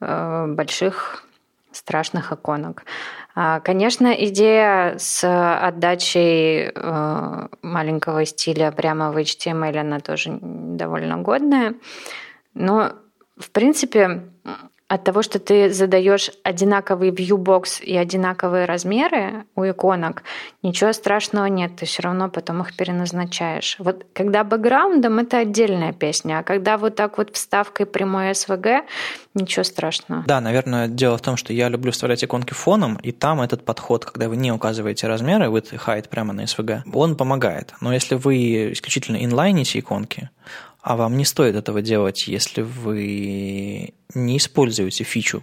[0.00, 1.24] э, больших
[1.72, 2.84] страшных иконок.
[3.34, 11.74] А, конечно, идея с отдачей э, маленького стиля прямо в HTML, она тоже довольно годная.
[12.52, 12.92] Но,
[13.38, 14.28] в принципе,
[14.92, 20.22] от того, что ты задаешь одинаковый viewbox и одинаковые размеры у иконок,
[20.62, 23.76] ничего страшного нет, ты все равно потом их переназначаешь.
[23.78, 28.82] Вот когда бэкграундом это отдельная песня, а когда вот так вот вставкой прямой SVG,
[29.32, 30.24] ничего страшного.
[30.26, 34.04] Да, наверное, дело в том, что я люблю вставлять иконки фоном, и там этот подход,
[34.04, 37.72] когда вы не указываете размеры, вы height прямо на SVG, он помогает.
[37.80, 40.28] Но если вы исключительно инлайните иконки,
[40.82, 45.42] а вам не стоит этого делать, если вы не используете фичу,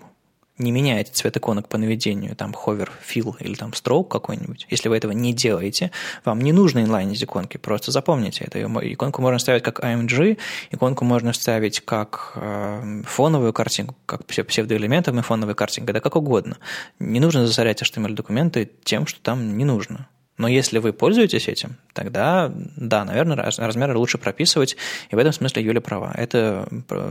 [0.57, 4.67] не меняете цвет иконок по наведению, там hover, fill или там stroke какой-нибудь.
[4.69, 5.91] Если вы этого не делаете,
[6.25, 8.61] вам не нужно инлайнить иконки, просто запомните это.
[8.61, 10.37] Иконку можно ставить как AMG,
[10.71, 16.57] иконку можно ставить как э, фоновую картинку, как псевдоэлементами фоновой картинки, да как угодно.
[16.99, 20.09] Не нужно засорять HTML-документы тем, что там не нужно.
[20.39, 24.77] Но если вы пользуетесь этим, тогда, да, наверное, размеры лучше прописывать,
[25.11, 26.13] и в этом смысле Юля права.
[26.17, 26.67] Это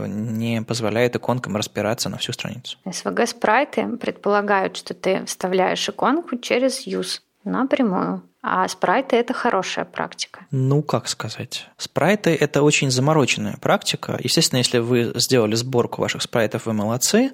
[0.07, 2.77] не позволяет иконкам распираться на всю страницу.
[2.85, 7.19] SVG-спрайты предполагают, что ты вставляешь иконку через use
[7.49, 8.23] напрямую.
[8.41, 10.45] А спрайты– это хорошая практика.
[10.49, 11.67] Ну, как сказать.
[11.77, 14.17] Спрайты– это очень замороченная практика.
[14.23, 17.31] Естественно, если вы сделали сборку ваших спрайтов, вы молодцы,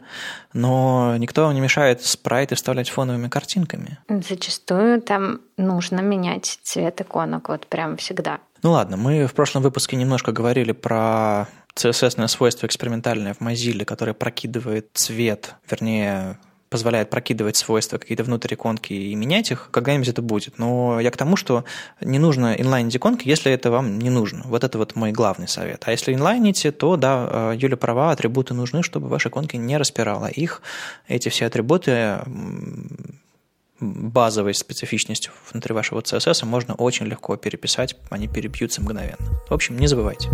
[0.54, 4.00] но никто вам не мешает спрайты вставлять фоновыми картинками.
[4.10, 8.40] Зачастую там нужно менять цвет иконок, вот прям всегда.
[8.64, 14.14] Ну ладно, мы в прошлом выпуске немножко говорили про CSS-ное свойство экспериментальное в Mozilla, которое
[14.14, 16.40] прокидывает цвет, вернее,
[16.76, 20.58] позволяет прокидывать свойства какие-то внутрь иконки и менять их, когда-нибудь это будет.
[20.60, 21.64] Но я к тому, что
[22.02, 24.42] не нужно инлайнить иконки, если это вам не нужно.
[24.44, 25.84] Вот это вот мой главный совет.
[25.86, 30.26] А если инлайните, то да, э, Юля права, атрибуты нужны, чтобы ваши иконки не распирала
[30.26, 30.62] их.
[31.08, 32.20] Эти все атрибуты
[33.80, 39.40] базовой специфичностью внутри вашего CSS можно очень легко переписать, они перебьются мгновенно.
[39.50, 40.30] В общем, не забывайте.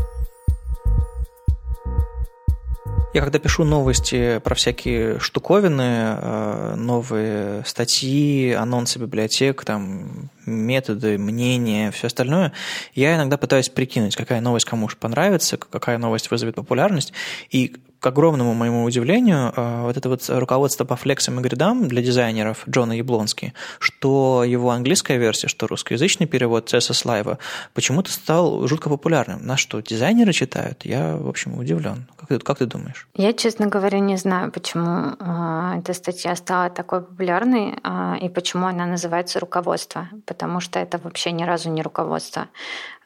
[3.13, 11.91] Я когда пишу новости про всякие штуковины, э, новые статьи, анонсы библиотек, там, методы, мнения,
[11.91, 12.53] все остальное,
[12.93, 17.13] я иногда пытаюсь прикинуть, какая новость кому понравится, какая новость вызовет популярность,
[17.49, 22.01] и к огромному моему удивлению, э, вот это вот руководство по флексам и гридам для
[22.01, 27.37] дизайнеров Джона Яблонски, что его английская версия, что русскоязычный перевод CSS Live
[27.75, 29.45] почему-то стал жутко популярным.
[29.45, 30.83] На что, дизайнеры читают?
[30.83, 32.07] Я, в общем, удивлен.
[32.17, 33.07] Как ты, как ты думаешь?
[33.13, 38.65] Я, честно говоря, не знаю, почему э, эта статья стала такой популярной э, и почему
[38.65, 42.47] она называется «Руководство», потому что это вообще ни разу не руководство.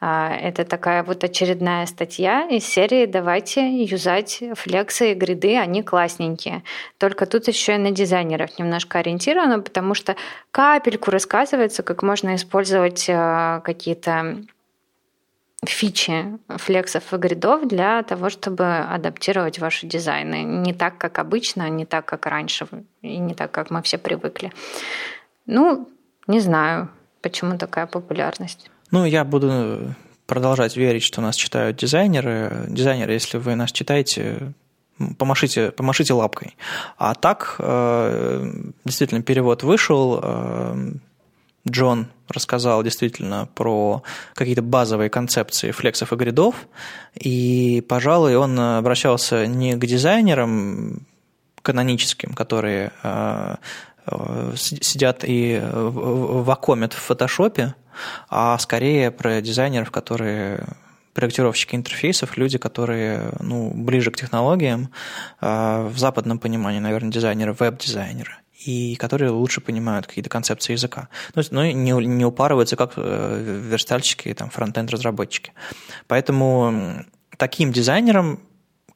[0.00, 6.62] А, это такая вот очередная статья из серии «Давайте юзать флексы и гриды, они классненькие».
[6.98, 10.14] Только тут еще и на дизайнеров немножко ориентировано, потому что
[10.52, 14.44] капельку рассказывается, как можно использовать а, какие-то
[15.64, 20.44] фичи флексов и гридов для того, чтобы адаптировать ваши дизайны.
[20.44, 22.68] Не так, как обычно, не так, как раньше,
[23.02, 24.52] и не так, как мы все привыкли.
[25.46, 25.88] Ну,
[26.28, 26.88] не знаю,
[27.28, 28.70] почему такая популярность.
[28.92, 29.94] Ну, я буду
[30.26, 32.66] продолжать верить, что нас читают дизайнеры.
[32.68, 34.52] Дизайнеры, если вы нас читаете,
[35.18, 36.56] помашите, помашите лапкой.
[36.98, 38.52] А так, э,
[38.84, 40.20] действительно, перевод вышел.
[40.22, 40.92] Э,
[41.68, 44.04] Джон рассказал действительно про
[44.34, 46.54] какие-то базовые концепции флексов и гридов,
[47.14, 51.04] и, пожалуй, он обращался не к дизайнерам
[51.62, 53.56] каноническим, которые э,
[54.56, 57.74] сидят и вакомят в фотошопе,
[58.28, 60.66] а скорее про дизайнеров, которые
[61.16, 64.90] проектировщики интерфейсов, люди, которые ну, ближе к технологиям,
[65.40, 68.36] а, в западном понимании, наверное, дизайнеры, веб-дизайнеры
[68.66, 71.08] и которые лучше понимают какие-то концепции языка.
[71.34, 75.52] Ну, но не, не упарываются как э, верстальщики, там, фронтенд-разработчики.
[76.08, 77.04] Поэтому
[77.36, 78.40] таким дизайнерам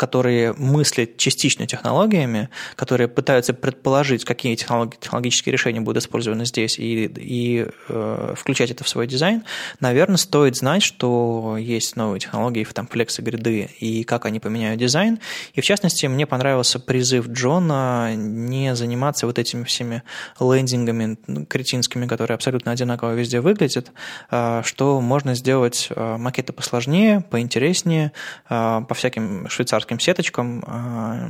[0.01, 7.05] которые мыслят частично технологиями, которые пытаются предположить, какие технологи- технологические решения будут использованы здесь, и,
[7.05, 9.43] и э, включать это в свой дизайн,
[9.79, 15.19] наверное, стоит знать, что есть новые технологии, там, флексы, гриды, и как они поменяют дизайн.
[15.53, 20.03] И, в частности, мне понравился призыв Джона не заниматься вот этими всеми
[20.41, 23.93] лендингами кретинскими, которые абсолютно одинаково везде выглядят,
[24.31, 28.13] э, что можно сделать э, макеты посложнее, поинтереснее,
[28.49, 31.29] э, по всяким швейцарским гигантским сеточкам, а,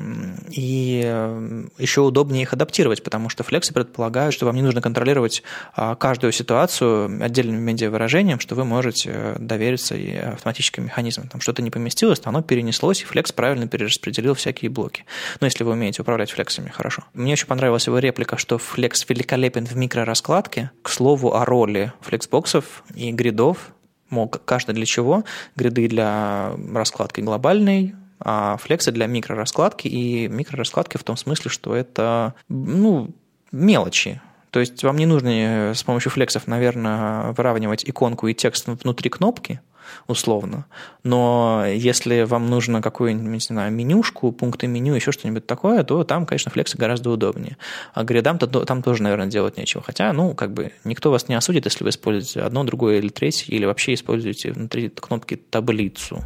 [0.50, 5.42] и э, еще удобнее их адаптировать, потому что флексы предполагают, что вам не нужно контролировать
[5.74, 11.28] а, каждую ситуацию отдельным медиавыражением, что вы можете довериться и автоматическим механизмам.
[11.28, 15.04] Там что-то не поместилось, то оно перенеслось, и флекс правильно перераспределил всякие блоки.
[15.40, 17.04] Но если вы умеете управлять флексами, хорошо.
[17.14, 20.70] Мне очень понравилась его реплика, что флекс великолепен в микрораскладке.
[20.82, 23.72] К слову о роли флексбоксов и гридов,
[24.10, 25.24] мол, каждый для чего.
[25.56, 33.10] Гриды для раскладки глобальной, флексы для микрораскладки, и микрораскладки в том смысле, что это, ну,
[33.52, 38.66] мелочи, то есть вам не нужно э, с помощью флексов, наверное, выравнивать иконку и текст
[38.66, 39.60] внутри кнопки,
[40.08, 40.66] условно.
[41.04, 46.26] Но если вам нужно какую-нибудь, не знаю, менюшку, пункты меню, еще что-нибудь такое, то там,
[46.26, 47.58] конечно, флексы гораздо удобнее.
[47.94, 49.82] А гридам -то, там тоже, наверное, делать нечего.
[49.84, 53.52] Хотя, ну, как бы, никто вас не осудит, если вы используете одно, другое или третье,
[53.52, 56.24] или вообще используете внутри кнопки таблицу.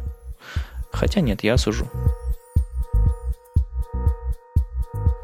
[0.95, 1.87] Хотя нет, я осужу.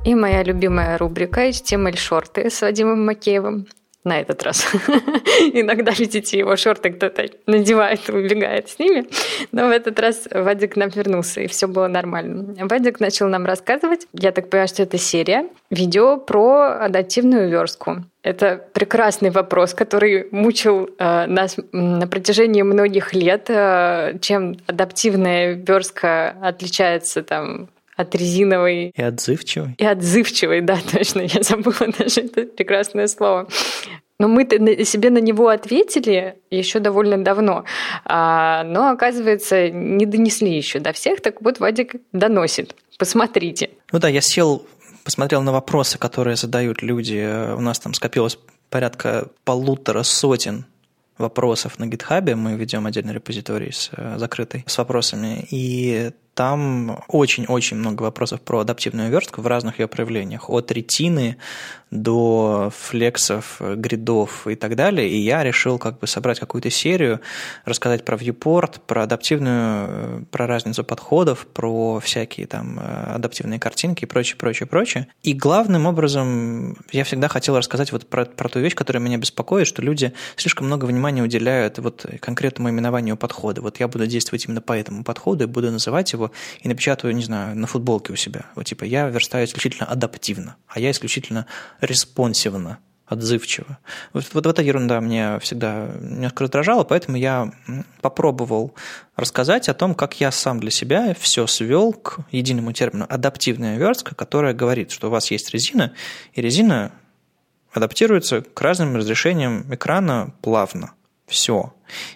[0.03, 3.67] И моя любимая рубрика HTML-шорты с Вадимом Макеевым
[4.03, 4.67] на этот раз.
[5.53, 9.07] Иногда видите его шорты кто-то надевает и убегает с ними.
[9.51, 12.55] Но в этот раз Вадик нам вернулся, и все было нормально.
[12.65, 17.97] Вадик начал нам рассказывать, я так понимаю, что это серия, видео про адаптивную верстку.
[18.23, 23.49] Это прекрасный вопрос, который мучил э, нас на протяжении многих лет.
[23.49, 27.69] Э, чем адаптивная верстка отличается там
[28.01, 28.91] от резиновой.
[28.95, 29.75] И отзывчивой.
[29.77, 31.21] И отзывчивой, да, точно.
[31.21, 33.47] Я забыла даже это прекрасное слово.
[34.19, 34.43] Но мы
[34.85, 37.65] себе на него ответили еще довольно давно.
[38.05, 41.21] А, но, оказывается, не донесли еще до всех.
[41.21, 42.75] Так вот, Вадик доносит.
[42.99, 43.71] Посмотрите.
[43.91, 44.63] Ну да, я сел,
[45.03, 47.55] посмотрел на вопросы, которые задают люди.
[47.55, 48.37] У нас там скопилось
[48.69, 50.65] порядка полутора сотен
[51.17, 52.35] вопросов на гитхабе.
[52.35, 55.47] Мы ведем отдельный репозиторий с, э, закрытый с вопросами.
[55.49, 61.37] И там очень-очень много вопросов про адаптивную верстку в разных ее проявлениях, от ретины
[61.91, 65.09] до флексов, гридов и так далее.
[65.09, 67.19] И я решил как бы собрать какую-то серию,
[67.65, 74.07] рассказать про viewport, про адаптивную, про разницу подходов, про всякие там э, адаптивные картинки и
[74.07, 75.07] прочее, прочее, прочее.
[75.23, 79.67] И главным образом я всегда хотел рассказать вот про, про ту вещь, которая меня беспокоит,
[79.67, 83.61] что люди слишком много внимания уделяют вот конкретному именованию подхода.
[83.61, 86.20] Вот я буду действовать именно по этому подходу и буду называть его
[86.59, 88.45] и напечатаю, не знаю, на футболке у себя.
[88.55, 91.47] Вот типа я верстаю исключительно адаптивно, а я исключительно
[91.79, 92.79] респонсивно,
[93.11, 93.77] отзывчиво.
[94.13, 97.51] Вот, вот эта ерунда меня всегда немножко раздражала, поэтому я
[98.01, 98.73] попробовал
[99.17, 104.15] рассказать о том, как я сам для себя все свел к единому термину адаптивная верстка,
[104.15, 105.93] которая говорит, что у вас есть резина,
[106.33, 106.93] и резина
[107.73, 110.93] адаптируется к разным разрешениям экрана плавно.
[111.31, 111.73] Все.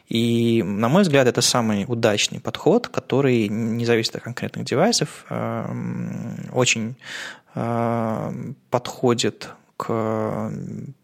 [0.10, 5.74] И, на мой взгляд, это самый удачный подход, который не зависит от конкретных девайсов, а,
[6.52, 6.96] очень
[7.56, 8.34] а,
[8.70, 10.52] подходит к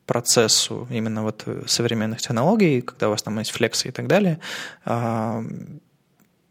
[0.06, 4.40] процессу именно вот современных технологий, когда у вас там есть флексы и так далее.
[4.84, 5.42] А,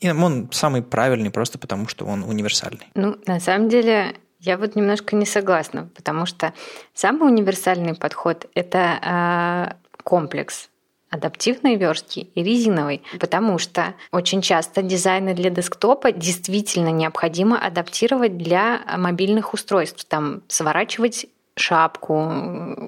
[0.01, 2.89] и он самый правильный просто потому, что он универсальный.
[2.95, 6.55] Ну, на самом деле, я вот немножко не согласна, потому что
[6.95, 10.70] самый универсальный подход– это комплекс
[11.11, 18.81] адаптивной верстки и резиновой, потому что очень часто дизайны для десктопа действительно необходимо адаптировать для
[18.97, 22.15] мобильных устройств, там сворачивать шапку,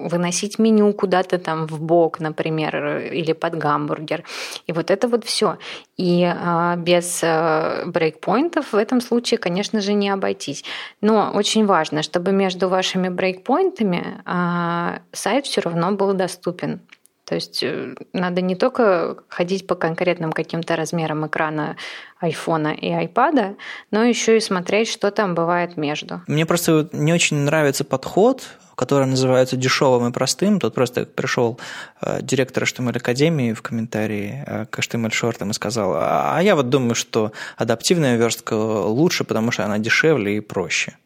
[0.09, 4.23] выносить меню куда-то там в бок, например, или под гамбургер.
[4.67, 5.57] И вот это вот все.
[5.97, 10.63] И а, без а, брейкпоинтов в этом случае, конечно же, не обойтись.
[11.01, 16.81] Но очень важно, чтобы между вашими брейкпоинтами а, сайт все равно был доступен.
[17.25, 21.77] То есть э, надо не только ходить по конкретным каким-то размерам экрана
[22.19, 23.55] айфона и айпада,
[23.91, 26.21] но еще и смотреть, что там бывает между.
[26.27, 28.43] Мне просто не очень нравится подход
[28.75, 30.59] который называется дешевым и простым.
[30.59, 31.59] Тут просто пришел
[32.01, 36.69] э, директор HTML Академии в комментарии э, к HTML шортам и сказал, а я вот
[36.69, 40.97] думаю, что адаптивная верстка лучше, потому что она дешевле и проще.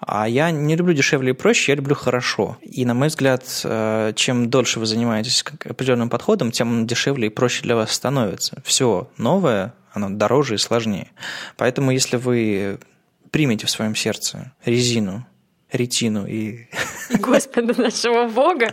[0.00, 2.58] А я не люблю дешевле и проще, я люблю хорошо.
[2.62, 7.62] И, на мой взгляд, э, чем дольше вы занимаетесь определенным подходом, тем дешевле и проще
[7.62, 8.62] для вас становится.
[8.64, 11.10] Все новое, оно дороже и сложнее.
[11.56, 12.78] Поэтому, если вы
[13.30, 15.26] примете в своем сердце резину,
[15.72, 16.68] ретину и...
[17.18, 18.72] Господа нашего Бога.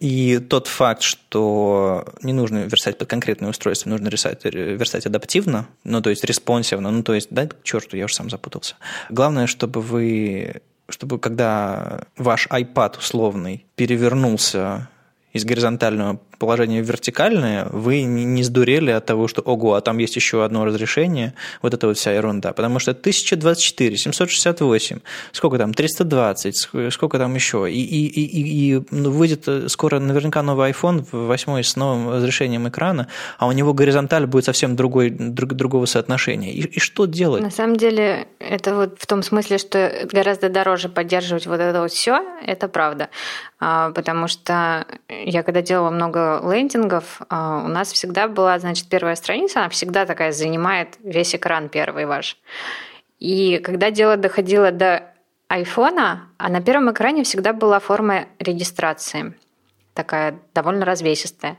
[0.00, 6.00] И тот факт, что не нужно верстать под конкретное устройство, нужно верстать, верстать адаптивно, ну,
[6.00, 8.76] то есть респонсивно, ну, то есть, да, к черту, я уже сам запутался.
[9.10, 14.88] Главное, чтобы вы чтобы когда ваш iPad условный перевернулся
[15.32, 20.44] из горизонтального положение вертикальное, вы не сдурели от того, что ого, а там есть еще
[20.44, 22.52] одно разрешение, вот это вот вся ерунда.
[22.52, 25.00] Потому что 1024, 768,
[25.32, 27.70] сколько там, 320, сколько там еще.
[27.70, 33.08] И, и, и, и ну, выйдет скоро наверняка новый iPhone, восьмой с новым разрешением экрана,
[33.38, 36.52] а у него горизонталь будет совсем другой, друг, другого соотношения.
[36.52, 37.42] И, и что делать?
[37.42, 41.92] На самом деле, это вот в том смысле, что гораздо дороже поддерживать вот это вот
[41.92, 43.08] все, это правда.
[43.58, 49.16] А, потому что я когда делала много лендингов а, у нас всегда была, значит, первая
[49.16, 52.36] страница, она всегда такая занимает весь экран первый ваш.
[53.18, 55.12] И когда дело доходило до
[55.48, 59.34] айфона, а на первом экране всегда была форма регистрации
[59.96, 61.56] такая довольно развесистая.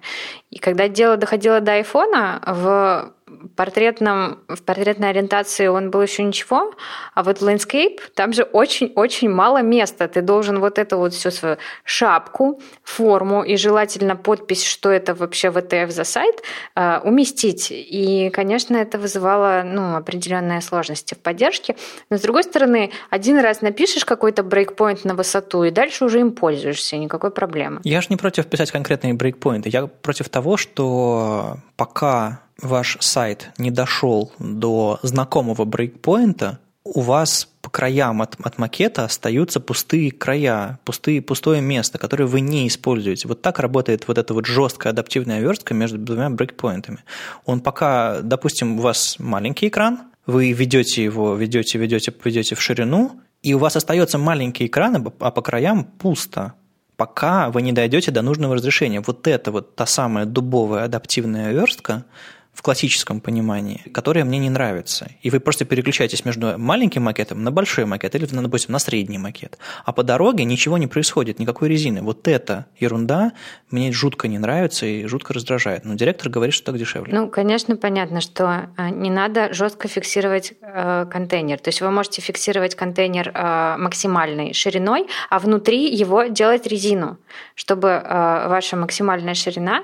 [0.51, 3.13] И когда дело доходило до айфона, в
[3.55, 6.73] портретном, в портретной ориентации он был еще ничего,
[7.13, 10.07] а вот landscape, там же очень-очень мало места.
[10.07, 15.49] Ты должен вот эту вот всю свою шапку, форму и желательно подпись, что это вообще
[15.49, 16.41] VTF за сайт,
[16.75, 17.67] э, уместить.
[17.71, 21.75] И, конечно, это вызывало ну, определенные сложности в поддержке.
[22.09, 26.31] Но, с другой стороны, один раз напишешь какой-то брейкпоинт на высоту, и дальше уже им
[26.31, 27.81] пользуешься, никакой проблемы.
[27.83, 29.69] Я же не против писать конкретные брейкпоинты.
[29.69, 37.69] Я против того, что пока ваш сайт не дошел до знакомого брейкпоинта, у вас по
[37.69, 43.27] краям от, от макета остаются пустые края, пустые, пустое место, которое вы не используете.
[43.27, 46.99] Вот так работает вот эта вот жесткая адаптивная верстка между двумя брейкпоинтами.
[47.45, 53.19] Он пока, допустим, у вас маленький экран, вы ведете его, ведете, ведете, ведете в ширину,
[53.41, 56.53] и у вас остается маленький экран, а по краям пусто
[56.97, 59.01] пока вы не дойдете до нужного разрешения.
[59.05, 62.05] Вот это вот та самая дубовая адаптивная верстка,
[62.57, 65.11] в классическом понимании, которое мне не нравится.
[65.21, 69.59] И вы просто переключаетесь между маленьким макетом на большой макет или, допустим, на средний макет.
[69.85, 72.01] А по дороге ничего не происходит, никакой резины.
[72.01, 73.33] Вот эта ерунда
[73.69, 75.85] мне жутко не нравится и жутко раздражает.
[75.85, 77.13] Но директор говорит, что так дешевле.
[77.13, 81.59] Ну, конечно, понятно, что а, не надо жестко фиксировать э, контейнер.
[81.59, 87.19] То есть вы можете фиксировать контейнер э, максимальной шириной, а внутри его делать резину,
[87.53, 89.83] чтобы э, ваша максимальная ширина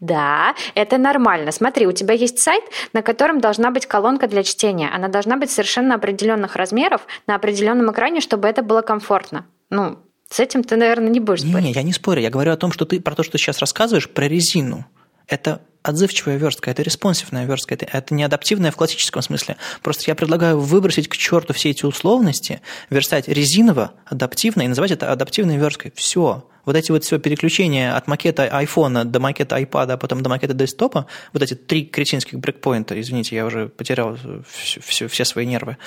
[0.00, 1.52] да, это нормально.
[1.52, 4.90] Смотри, у тебя есть сайт, на котором должна быть колонка для чтения.
[4.92, 9.46] Она должна быть совершенно определенных размеров на определенном экране, чтобы это было комфортно.
[9.68, 9.98] Ну,
[10.30, 11.66] с этим ты, наверное, не будешь спорить.
[11.66, 12.22] Не, я не спорю.
[12.22, 14.86] Я говорю о том, что ты про то, что ты сейчас рассказываешь, про резину.
[15.30, 19.56] Это отзывчивая верстка, это респонсивная верстка, это, это не адаптивная в классическом смысле.
[19.80, 22.60] Просто я предлагаю выбросить к черту все эти условности,
[22.90, 25.92] верстать резиново, адаптивно и называть это адаптивной версткой.
[25.94, 26.44] Все.
[26.66, 30.52] Вот эти вот все переключения от макета айфона до макета айпада, а потом до макета
[30.52, 34.18] десктопа, вот эти три кретинских брекпоинта, извините, я уже потерял
[34.50, 35.78] все, все, все свои нервы,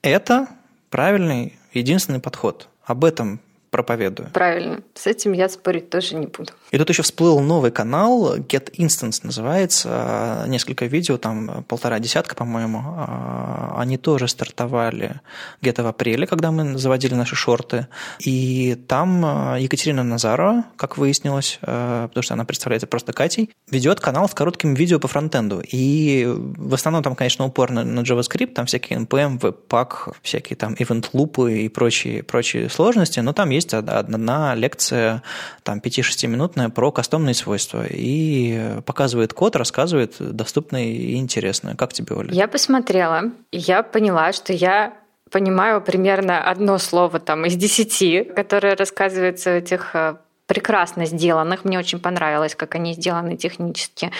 [0.00, 0.48] это
[0.88, 2.68] правильный, единственный подход.
[2.84, 3.40] Об этом
[3.72, 4.28] проповедую.
[4.32, 4.82] Правильно.
[4.94, 6.52] С этим я спорить тоже не буду.
[6.70, 12.82] И тут еще всплыл новый канал, Get Instance называется, несколько видео, там полтора десятка, по-моему.
[12.84, 15.20] А, они тоже стартовали
[15.62, 17.86] где-то в апреле, когда мы заводили наши шорты.
[18.20, 24.00] И там а, Екатерина Назарова, как выяснилось, а, потому что она представляется просто Катей, ведет
[24.00, 25.62] канал с коротким видео по фронтенду.
[25.66, 30.74] И в основном там, конечно, упор на, на JavaScript, там всякие NPM, Webpack, всякие там
[30.74, 35.22] event-лупы и прочие, прочие сложности, но там есть есть одна лекция,
[35.62, 41.76] там 5-6 минутная про кастомные свойства и показывает код, рассказывает доступно и интересно.
[41.76, 42.32] Как тебе, Оля?
[42.32, 44.94] Я посмотрела, я поняла, что я
[45.30, 50.16] понимаю примерно одно слово там из десяти, которое рассказывается в этих э,
[50.52, 51.64] прекрасно сделанных.
[51.64, 54.10] Мне очень понравилось, как они сделаны технически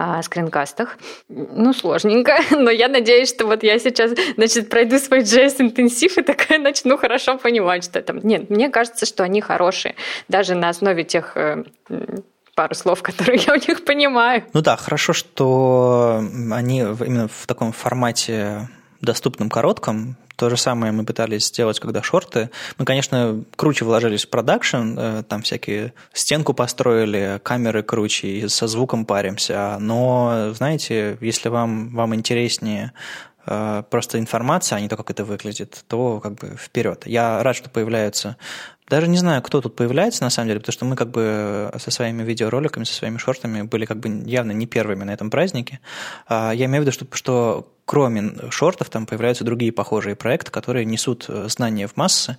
[0.00, 0.98] э, скринкастах.
[1.28, 6.58] Ну, сложненько, но я надеюсь, что вот я сейчас, значит, пройду свой JS-интенсив и такая
[6.58, 8.18] начну хорошо понимать, что там...
[8.24, 9.94] Нет, мне кажется, что они хорошие,
[10.28, 11.62] даже на основе тех э,
[12.56, 14.42] пару слов, которые я у них понимаю.
[14.54, 16.20] Ну да, хорошо, что
[16.50, 18.68] они именно в таком формате
[19.06, 22.50] доступном коротком, то же самое мы пытались сделать, когда шорты.
[22.76, 28.66] Мы, конечно, круче вложились в продакшн, э, там всякие стенку построили, камеры круче, и со
[28.66, 29.78] звуком паримся.
[29.80, 32.92] Но, знаете, если вам, вам интереснее
[33.46, 37.06] э, просто информация, а не то, как это выглядит, то как бы вперед.
[37.06, 38.36] Я рад, что появляются
[38.88, 41.90] даже не знаю, кто тут появляется на самом деле, потому что мы как бы со
[41.90, 45.80] своими видеороликами, со своими шортами были как бы явно не первыми на этом празднике.
[46.28, 50.84] А, я имею в виду, что, что кроме шортов там появляются другие похожие проекты, которые
[50.84, 52.36] несут э, знания в массы.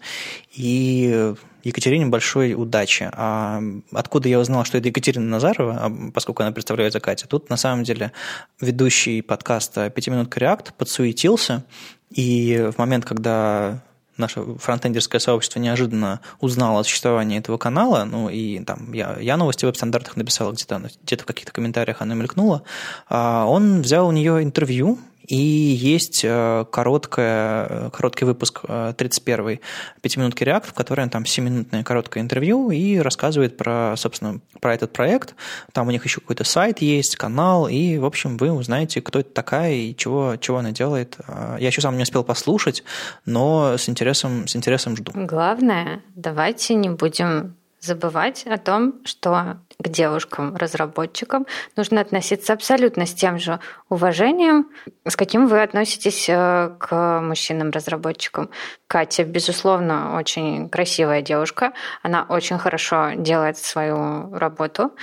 [0.54, 1.34] И
[1.64, 3.10] Екатерине большой удачи.
[3.12, 7.28] А откуда я узнал, что это Екатерина Назарова, а поскольку она представляет за Катя?
[7.28, 8.14] Тут на самом деле
[8.62, 11.66] ведущий подкаста «Пятиминутка Реакт» подсуетился,
[12.10, 13.82] и в момент, когда
[14.18, 19.66] наше фронтендерское сообщество неожиданно узнало о существовании этого канала, ну и там я, я новости
[19.66, 22.64] в веб-стандартах написал где-то, где-то в каких-то комментариях оно мелькнуло,
[23.10, 29.60] а он взял у нее интервью, и есть э, короткое, короткий выпуск 31-й э,
[30.02, 35.36] пятиминутки React, в котором там 7-минутное короткое интервью и рассказывает про, собственно, про этот проект.
[35.74, 39.30] Там у них еще какой-то сайт есть, канал, и, в общем, вы узнаете, кто это
[39.32, 41.18] такая и чего, чего она делает.
[41.28, 42.84] А, я еще сам не успел послушать,
[43.26, 45.12] но с интересом, с интересом жду.
[45.14, 53.38] Главное, давайте не будем забывать о том, что к девушкам-разработчикам нужно относиться абсолютно с тем
[53.38, 53.60] же
[53.90, 54.70] уважением,
[55.06, 58.50] с каким вы относитесь э, к мужчинам-разработчикам.
[58.88, 64.94] Катя, безусловно, очень красивая девушка, она очень хорошо делает свою работу,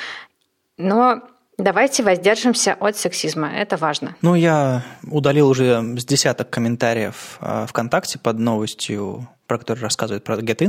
[0.76, 1.22] но
[1.56, 4.16] Давайте воздержимся от сексизма, это важно.
[4.22, 10.36] Ну, я удалил уже с десяток комментариев э, ВКонтакте под новостью про который рассказывает про
[10.38, 10.62] Get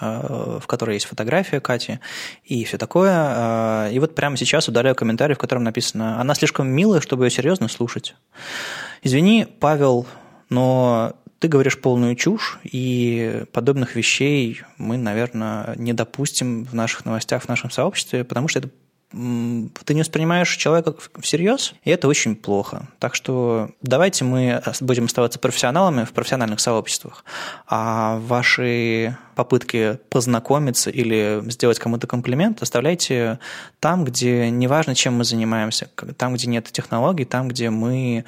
[0.00, 1.98] э, в которой есть фотография Кати
[2.44, 3.88] и все такое.
[3.88, 7.30] Э, и вот прямо сейчас удаляю комментарий, в котором написано «Она слишком милая, чтобы ее
[7.30, 8.14] серьезно слушать».
[9.02, 10.06] Извини, Павел,
[10.50, 17.44] но ты говоришь полную чушь, и подобных вещей мы, наверное, не допустим в наших новостях,
[17.44, 18.70] в нашем сообществе, потому что это
[19.10, 22.88] ты не воспринимаешь человека всерьез, и это очень плохо.
[22.98, 27.24] Так что давайте мы будем оставаться профессионалами в профессиональных сообществах,
[27.66, 33.38] а ваши попытки познакомиться или сделать кому-то комплимент оставляйте
[33.78, 38.24] там, где неважно, чем мы занимаемся, там, где нет технологий, там, где мы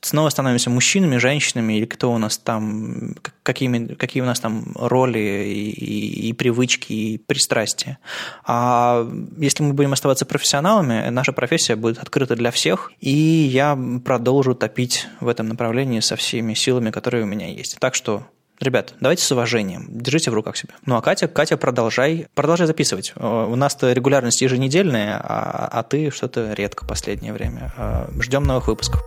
[0.00, 3.14] снова становимся мужчинами, женщинами, или кто у нас там,
[3.44, 7.98] какими, какие у нас там роли и, и, и привычки, и пристрастия.
[8.44, 9.08] А
[9.38, 14.54] если мы будем оставаться оставаться профессионалами, наша профессия будет открыта для всех, и я продолжу
[14.54, 17.78] топить в этом направлении со всеми силами, которые у меня есть.
[17.78, 18.22] Так что
[18.60, 20.74] Ребят, давайте с уважением, держите в руках себя.
[20.84, 23.14] Ну а Катя, Катя, продолжай, продолжай записывать.
[23.14, 27.72] У нас-то регулярность еженедельная, а, а ты что-то редко последнее время.
[27.76, 29.00] А, ждем новых выпусков.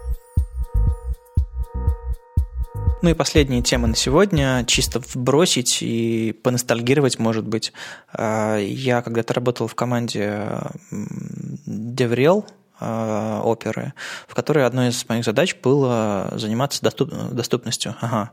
[3.01, 7.73] Ну и последняя тема на сегодня, чисто вбросить и поностальгировать, может быть.
[8.13, 10.47] А, я когда-то работал в команде
[10.91, 12.45] DevRel,
[12.79, 13.93] оперы,
[14.27, 17.95] в которой одной из моих задач было заниматься доступ, доступностью.
[18.01, 18.31] Ага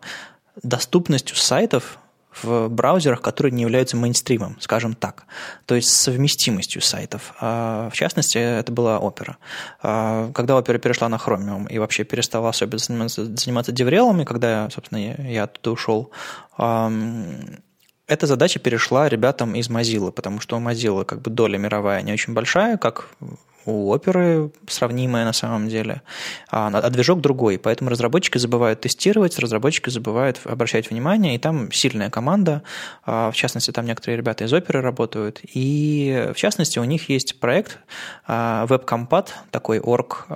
[0.62, 1.98] доступностью сайтов
[2.42, 5.24] в браузерах, которые не являются мейнстримом, скажем так.
[5.66, 7.34] То есть совместимостью сайтов.
[7.40, 9.36] А, в частности, это была Opera.
[9.82, 14.98] А, когда Opera перешла на Chromium и вообще перестала особенно заниматься, заниматься деврелами, когда, собственно,
[14.98, 16.10] я оттуда ушел,
[18.08, 22.12] эта задача перешла ребятам из Mozilla, потому что у Mozilla как бы доля мировая не
[22.12, 23.10] очень большая, как
[23.64, 26.02] у оперы сравнимая на самом деле,
[26.50, 27.58] а, а движок другой.
[27.58, 32.62] Поэтому разработчики забывают тестировать, разработчики забывают обращать внимание, и там сильная команда,
[33.04, 37.40] а, в частности, там некоторые ребята из оперы работают, и в частности у них есть
[37.40, 37.78] проект
[38.26, 40.26] WebCompat, а, такой орг,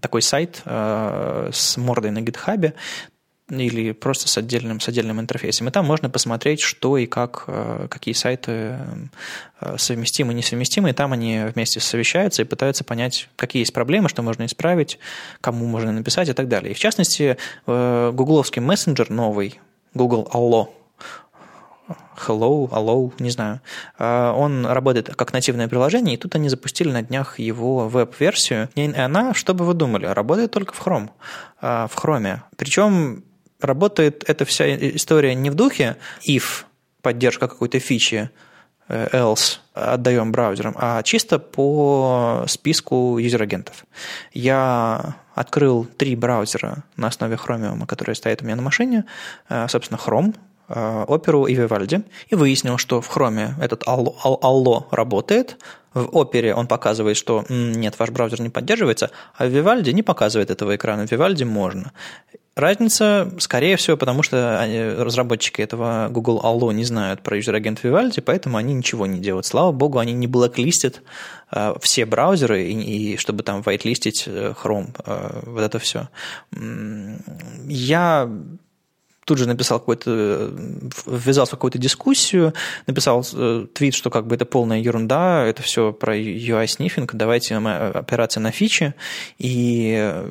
[0.00, 2.74] такой сайт с мордой на гитхабе,
[3.50, 5.68] или просто с отдельным, с отдельным интерфейсом.
[5.68, 8.78] И там можно посмотреть, что и как, э, какие сайты
[9.60, 14.22] э, совместимы, несовместимы, и там они вместе совещаются и пытаются понять, какие есть проблемы, что
[14.22, 14.98] можно исправить,
[15.40, 16.72] кому можно написать и так далее.
[16.72, 17.36] И в частности,
[17.66, 19.60] э, гугловский мессенджер новый,
[19.94, 20.68] Google Allo,
[22.16, 23.60] Hello, Allo, не знаю.
[23.98, 28.68] Он работает как нативное приложение, и тут они запустили на днях его веб-версию.
[28.76, 31.08] И она, что бы вы думали, работает только в Chrome,
[31.60, 32.40] в Chrome.
[32.56, 33.24] Причем
[33.60, 35.96] работает эта вся история не в духе
[36.26, 36.64] if,
[37.02, 38.30] поддержка какой-то фичи,
[38.88, 43.84] э, else отдаем браузерам, а чисто по списку юзер-агентов.
[44.32, 49.04] Я открыл три браузера на основе Chromium, которые стоят у меня на машине,
[49.48, 50.34] э, собственно, Chrome,
[50.70, 55.58] э, Opera и Vivaldi, и выяснил, что в Chrome этот Allo работает,
[55.94, 60.50] в Opera он показывает, что нет, ваш браузер не поддерживается, а в Vivaldi не показывает
[60.50, 61.92] этого экрана, в Vivaldi можно.
[62.56, 67.82] Разница, скорее всего, потому что они, разработчики этого Google Allo не знают про user agent
[67.82, 69.46] Vivaldi, поэтому они ничего не делают.
[69.46, 71.00] Слава богу, они не блэклистят
[71.52, 76.08] э, все браузеры, и, и чтобы там вайтлистить э, Chrome, э, вот это все.
[77.66, 78.30] Я
[79.24, 80.52] тут же написал какой-то,
[81.06, 82.54] ввязался в какую-то дискуссию,
[82.86, 87.56] написал э, твит, что как бы это полная ерунда, это все про UA sniffing, давайте
[87.56, 88.94] опираться на фичи,
[89.38, 90.24] и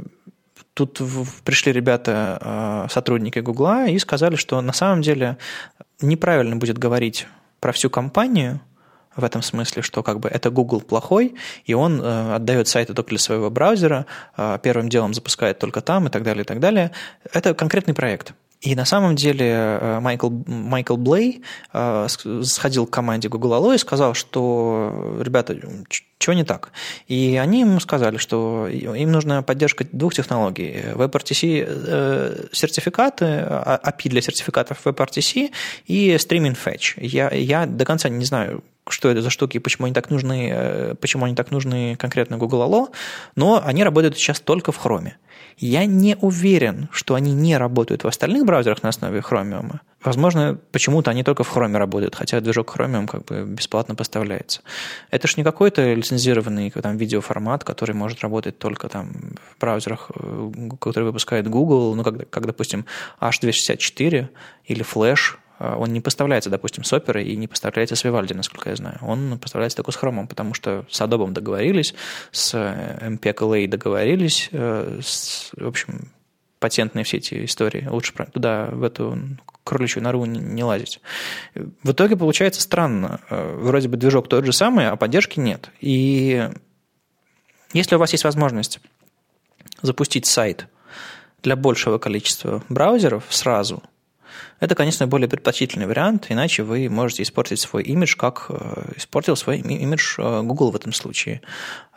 [0.73, 1.01] тут
[1.43, 5.37] пришли ребята, сотрудники Гугла, и сказали, что на самом деле
[6.01, 7.27] неправильно будет говорить
[7.59, 8.61] про всю компанию,
[9.15, 11.35] в этом смысле, что как бы это Google плохой,
[11.65, 14.05] и он э, отдает сайты только для своего браузера,
[14.37, 16.91] э, первым делом запускает только там и так далее, и так далее.
[17.33, 18.33] Это конкретный проект.
[18.61, 22.07] И на самом деле э, Майкл, Майкл Блей э,
[22.43, 25.57] сходил к команде Google Allo и сказал, что, ребята,
[26.17, 26.71] что не так?
[27.07, 30.83] И они ему сказали, что им нужна поддержка двух технологий.
[30.93, 35.51] WebRTC э, сертификаты, а, API для сертификатов WebRTC
[35.87, 36.95] и Streaming Fetch.
[36.97, 38.61] Я, я до конца не знаю,
[38.91, 42.89] что это за штуки, почему они так нужны, почему они так нужны конкретно Google Allo,
[43.35, 45.13] но они работают сейчас только в Chrome.
[45.57, 49.79] Я не уверен, что они не работают в остальных браузерах на основе Chromium.
[50.01, 54.61] Возможно, почему-то они только в Chrome работают, хотя движок Chromium как бы бесплатно поставляется.
[55.11, 59.11] Это ж не какой-то лицензированный там, видеоформат, который может работать только там
[59.51, 62.85] в браузерах, э, которые выпускает Google, ну, как, как допустим,
[63.19, 64.29] H264
[64.63, 68.75] или Flash, он не поставляется, допустим, с оперой и не поставляется с Vivaldi, насколько я
[68.75, 68.97] знаю.
[69.01, 71.93] Он поставляется только с хромом, потому что с Adobe договорились,
[72.31, 76.11] с MPEG-LA договорились, э, с, в общем,
[76.59, 77.85] патентные все эти истории.
[77.89, 79.17] Лучше туда, в эту
[79.65, 81.01] кроличью нору не, не лазить.
[81.55, 83.19] В итоге получается странно.
[83.29, 85.71] Э, вроде бы движок тот же самый, а поддержки нет.
[85.81, 86.49] И
[87.73, 88.79] если у вас есть возможность
[89.81, 90.67] запустить сайт
[91.43, 93.83] для большего количества браузеров сразу–
[94.59, 99.59] это, конечно, более предпочтительный вариант, иначе вы можете испортить свой имидж, как э, испортил свой
[99.59, 101.41] имидж э, Google в этом случае.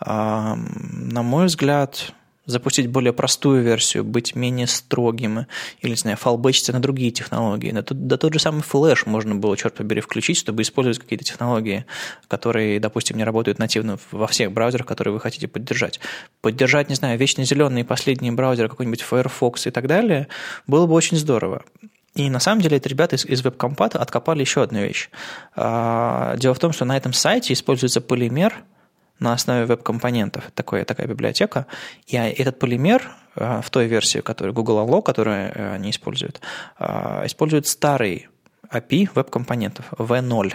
[0.00, 2.12] На мой взгляд,
[2.46, 5.46] запустить более простую версию, быть менее строгим,
[5.80, 7.70] или, не знаю, фалбэчиться на другие технологии.
[7.70, 11.24] Да, тот, да тот же самый флеш можно было, черт побери, включить, чтобы использовать какие-то
[11.24, 11.84] технологии,
[12.28, 16.00] которые, допустим, не работают нативно во всех браузерах, которые вы хотите поддержать.
[16.40, 20.28] Поддержать, не знаю, вечно зеленые последние браузеры, какой-нибудь Firefox и так далее,
[20.66, 21.64] было бы очень здорово.
[22.14, 25.10] И на самом деле эти ребята из, из веб-компата откопали еще одну вещь.
[25.56, 28.64] А, дело в том, что на этом сайте используется полимер
[29.18, 30.50] на основе веб-компонентов.
[30.54, 31.66] Такое, такая библиотека.
[32.06, 36.40] И этот полимер в той версии, которую Google Allo, которую они используют,
[37.24, 38.28] использует старый
[38.70, 40.54] API веб-компонентов V0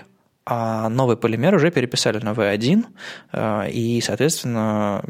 [0.50, 2.86] а новый полимер уже переписали на V1,
[3.34, 5.04] э, и, соответственно,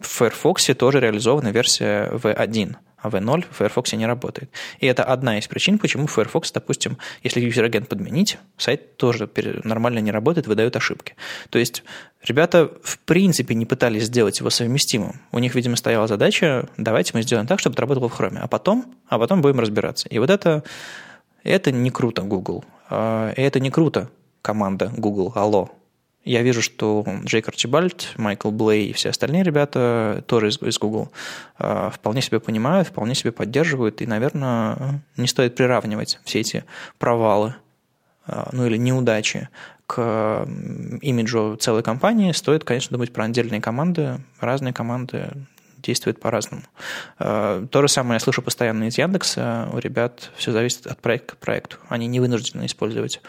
[0.00, 4.50] в Firefox тоже реализована версия V1, а V0 в Firefox не работает.
[4.78, 9.28] И это одна из причин, почему Firefox, допустим, если user-агент подменить, сайт тоже
[9.64, 11.14] нормально не работает, выдает ошибки.
[11.50, 11.82] То есть
[12.22, 15.20] ребята в принципе не пытались сделать его совместимым.
[15.32, 18.48] У них, видимо, стояла задача, давайте мы сделаем так, чтобы это работало в Chrome, а
[18.48, 20.08] потом, а потом будем разбираться.
[20.08, 20.62] И вот это,
[21.42, 22.64] это не круто, Google.
[22.88, 24.10] А, это не круто,
[24.42, 25.70] команда Google Allo.
[26.24, 31.10] Я вижу, что Джейк Арчибальд, Майкл Блей и все остальные ребята тоже из, из Google
[31.58, 36.64] э, вполне себе понимают, вполне себе поддерживают, и, наверное, не стоит приравнивать все эти
[36.98, 37.54] провалы,
[38.26, 39.48] э, ну или неудачи
[39.86, 40.46] к
[41.00, 42.32] имиджу целой компании.
[42.32, 44.20] Стоит, конечно, думать про отдельные команды.
[44.38, 45.30] Разные команды
[45.78, 46.62] действуют по-разному.
[47.18, 49.70] Э, то же самое я слышу постоянно из Яндекса.
[49.72, 51.78] У ребят все зависит от проекта к проекту.
[51.88, 53.22] Они не вынуждены использовать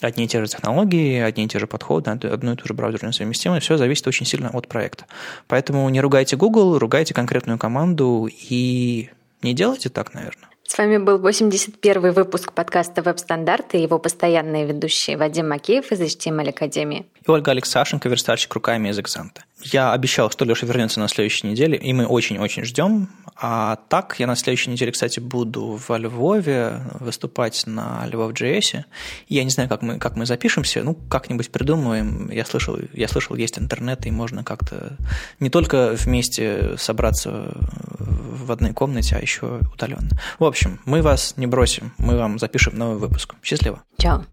[0.00, 3.12] одни и те же технологии, одни и те же подходы, одну и ту же браузерную
[3.12, 5.06] совместимость, все зависит очень сильно от проекта.
[5.46, 9.10] Поэтому не ругайте Google, ругайте конкретную команду и
[9.42, 10.48] не делайте так, наверное.
[10.68, 16.50] С вами был 81 выпуск подкаста «Веб-стандарты» и его постоянные ведущие Вадим Макеев из HTML
[16.50, 17.06] Академии.
[17.26, 19.44] И Ольга Алексашенко, верстальщик руками из Экзанта.
[19.62, 23.08] Я обещал, что Леша вернется на следующей неделе, и мы очень-очень ждем.
[23.34, 28.84] А так, я на следующей неделе, кстати, буду во Львове выступать на Львов.js.
[29.28, 32.30] Я не знаю, как мы, как мы запишемся, ну, как-нибудь придумаем.
[32.30, 34.96] Я слышал, я слышал, есть интернет, и можно как-то
[35.40, 37.52] не только вместе собраться
[37.98, 40.10] в одной комнате, а еще удаленно.
[40.38, 43.34] В общем, мы вас не бросим, мы вам запишем новый выпуск.
[43.42, 43.82] Счастливо.
[43.98, 44.24] Чао.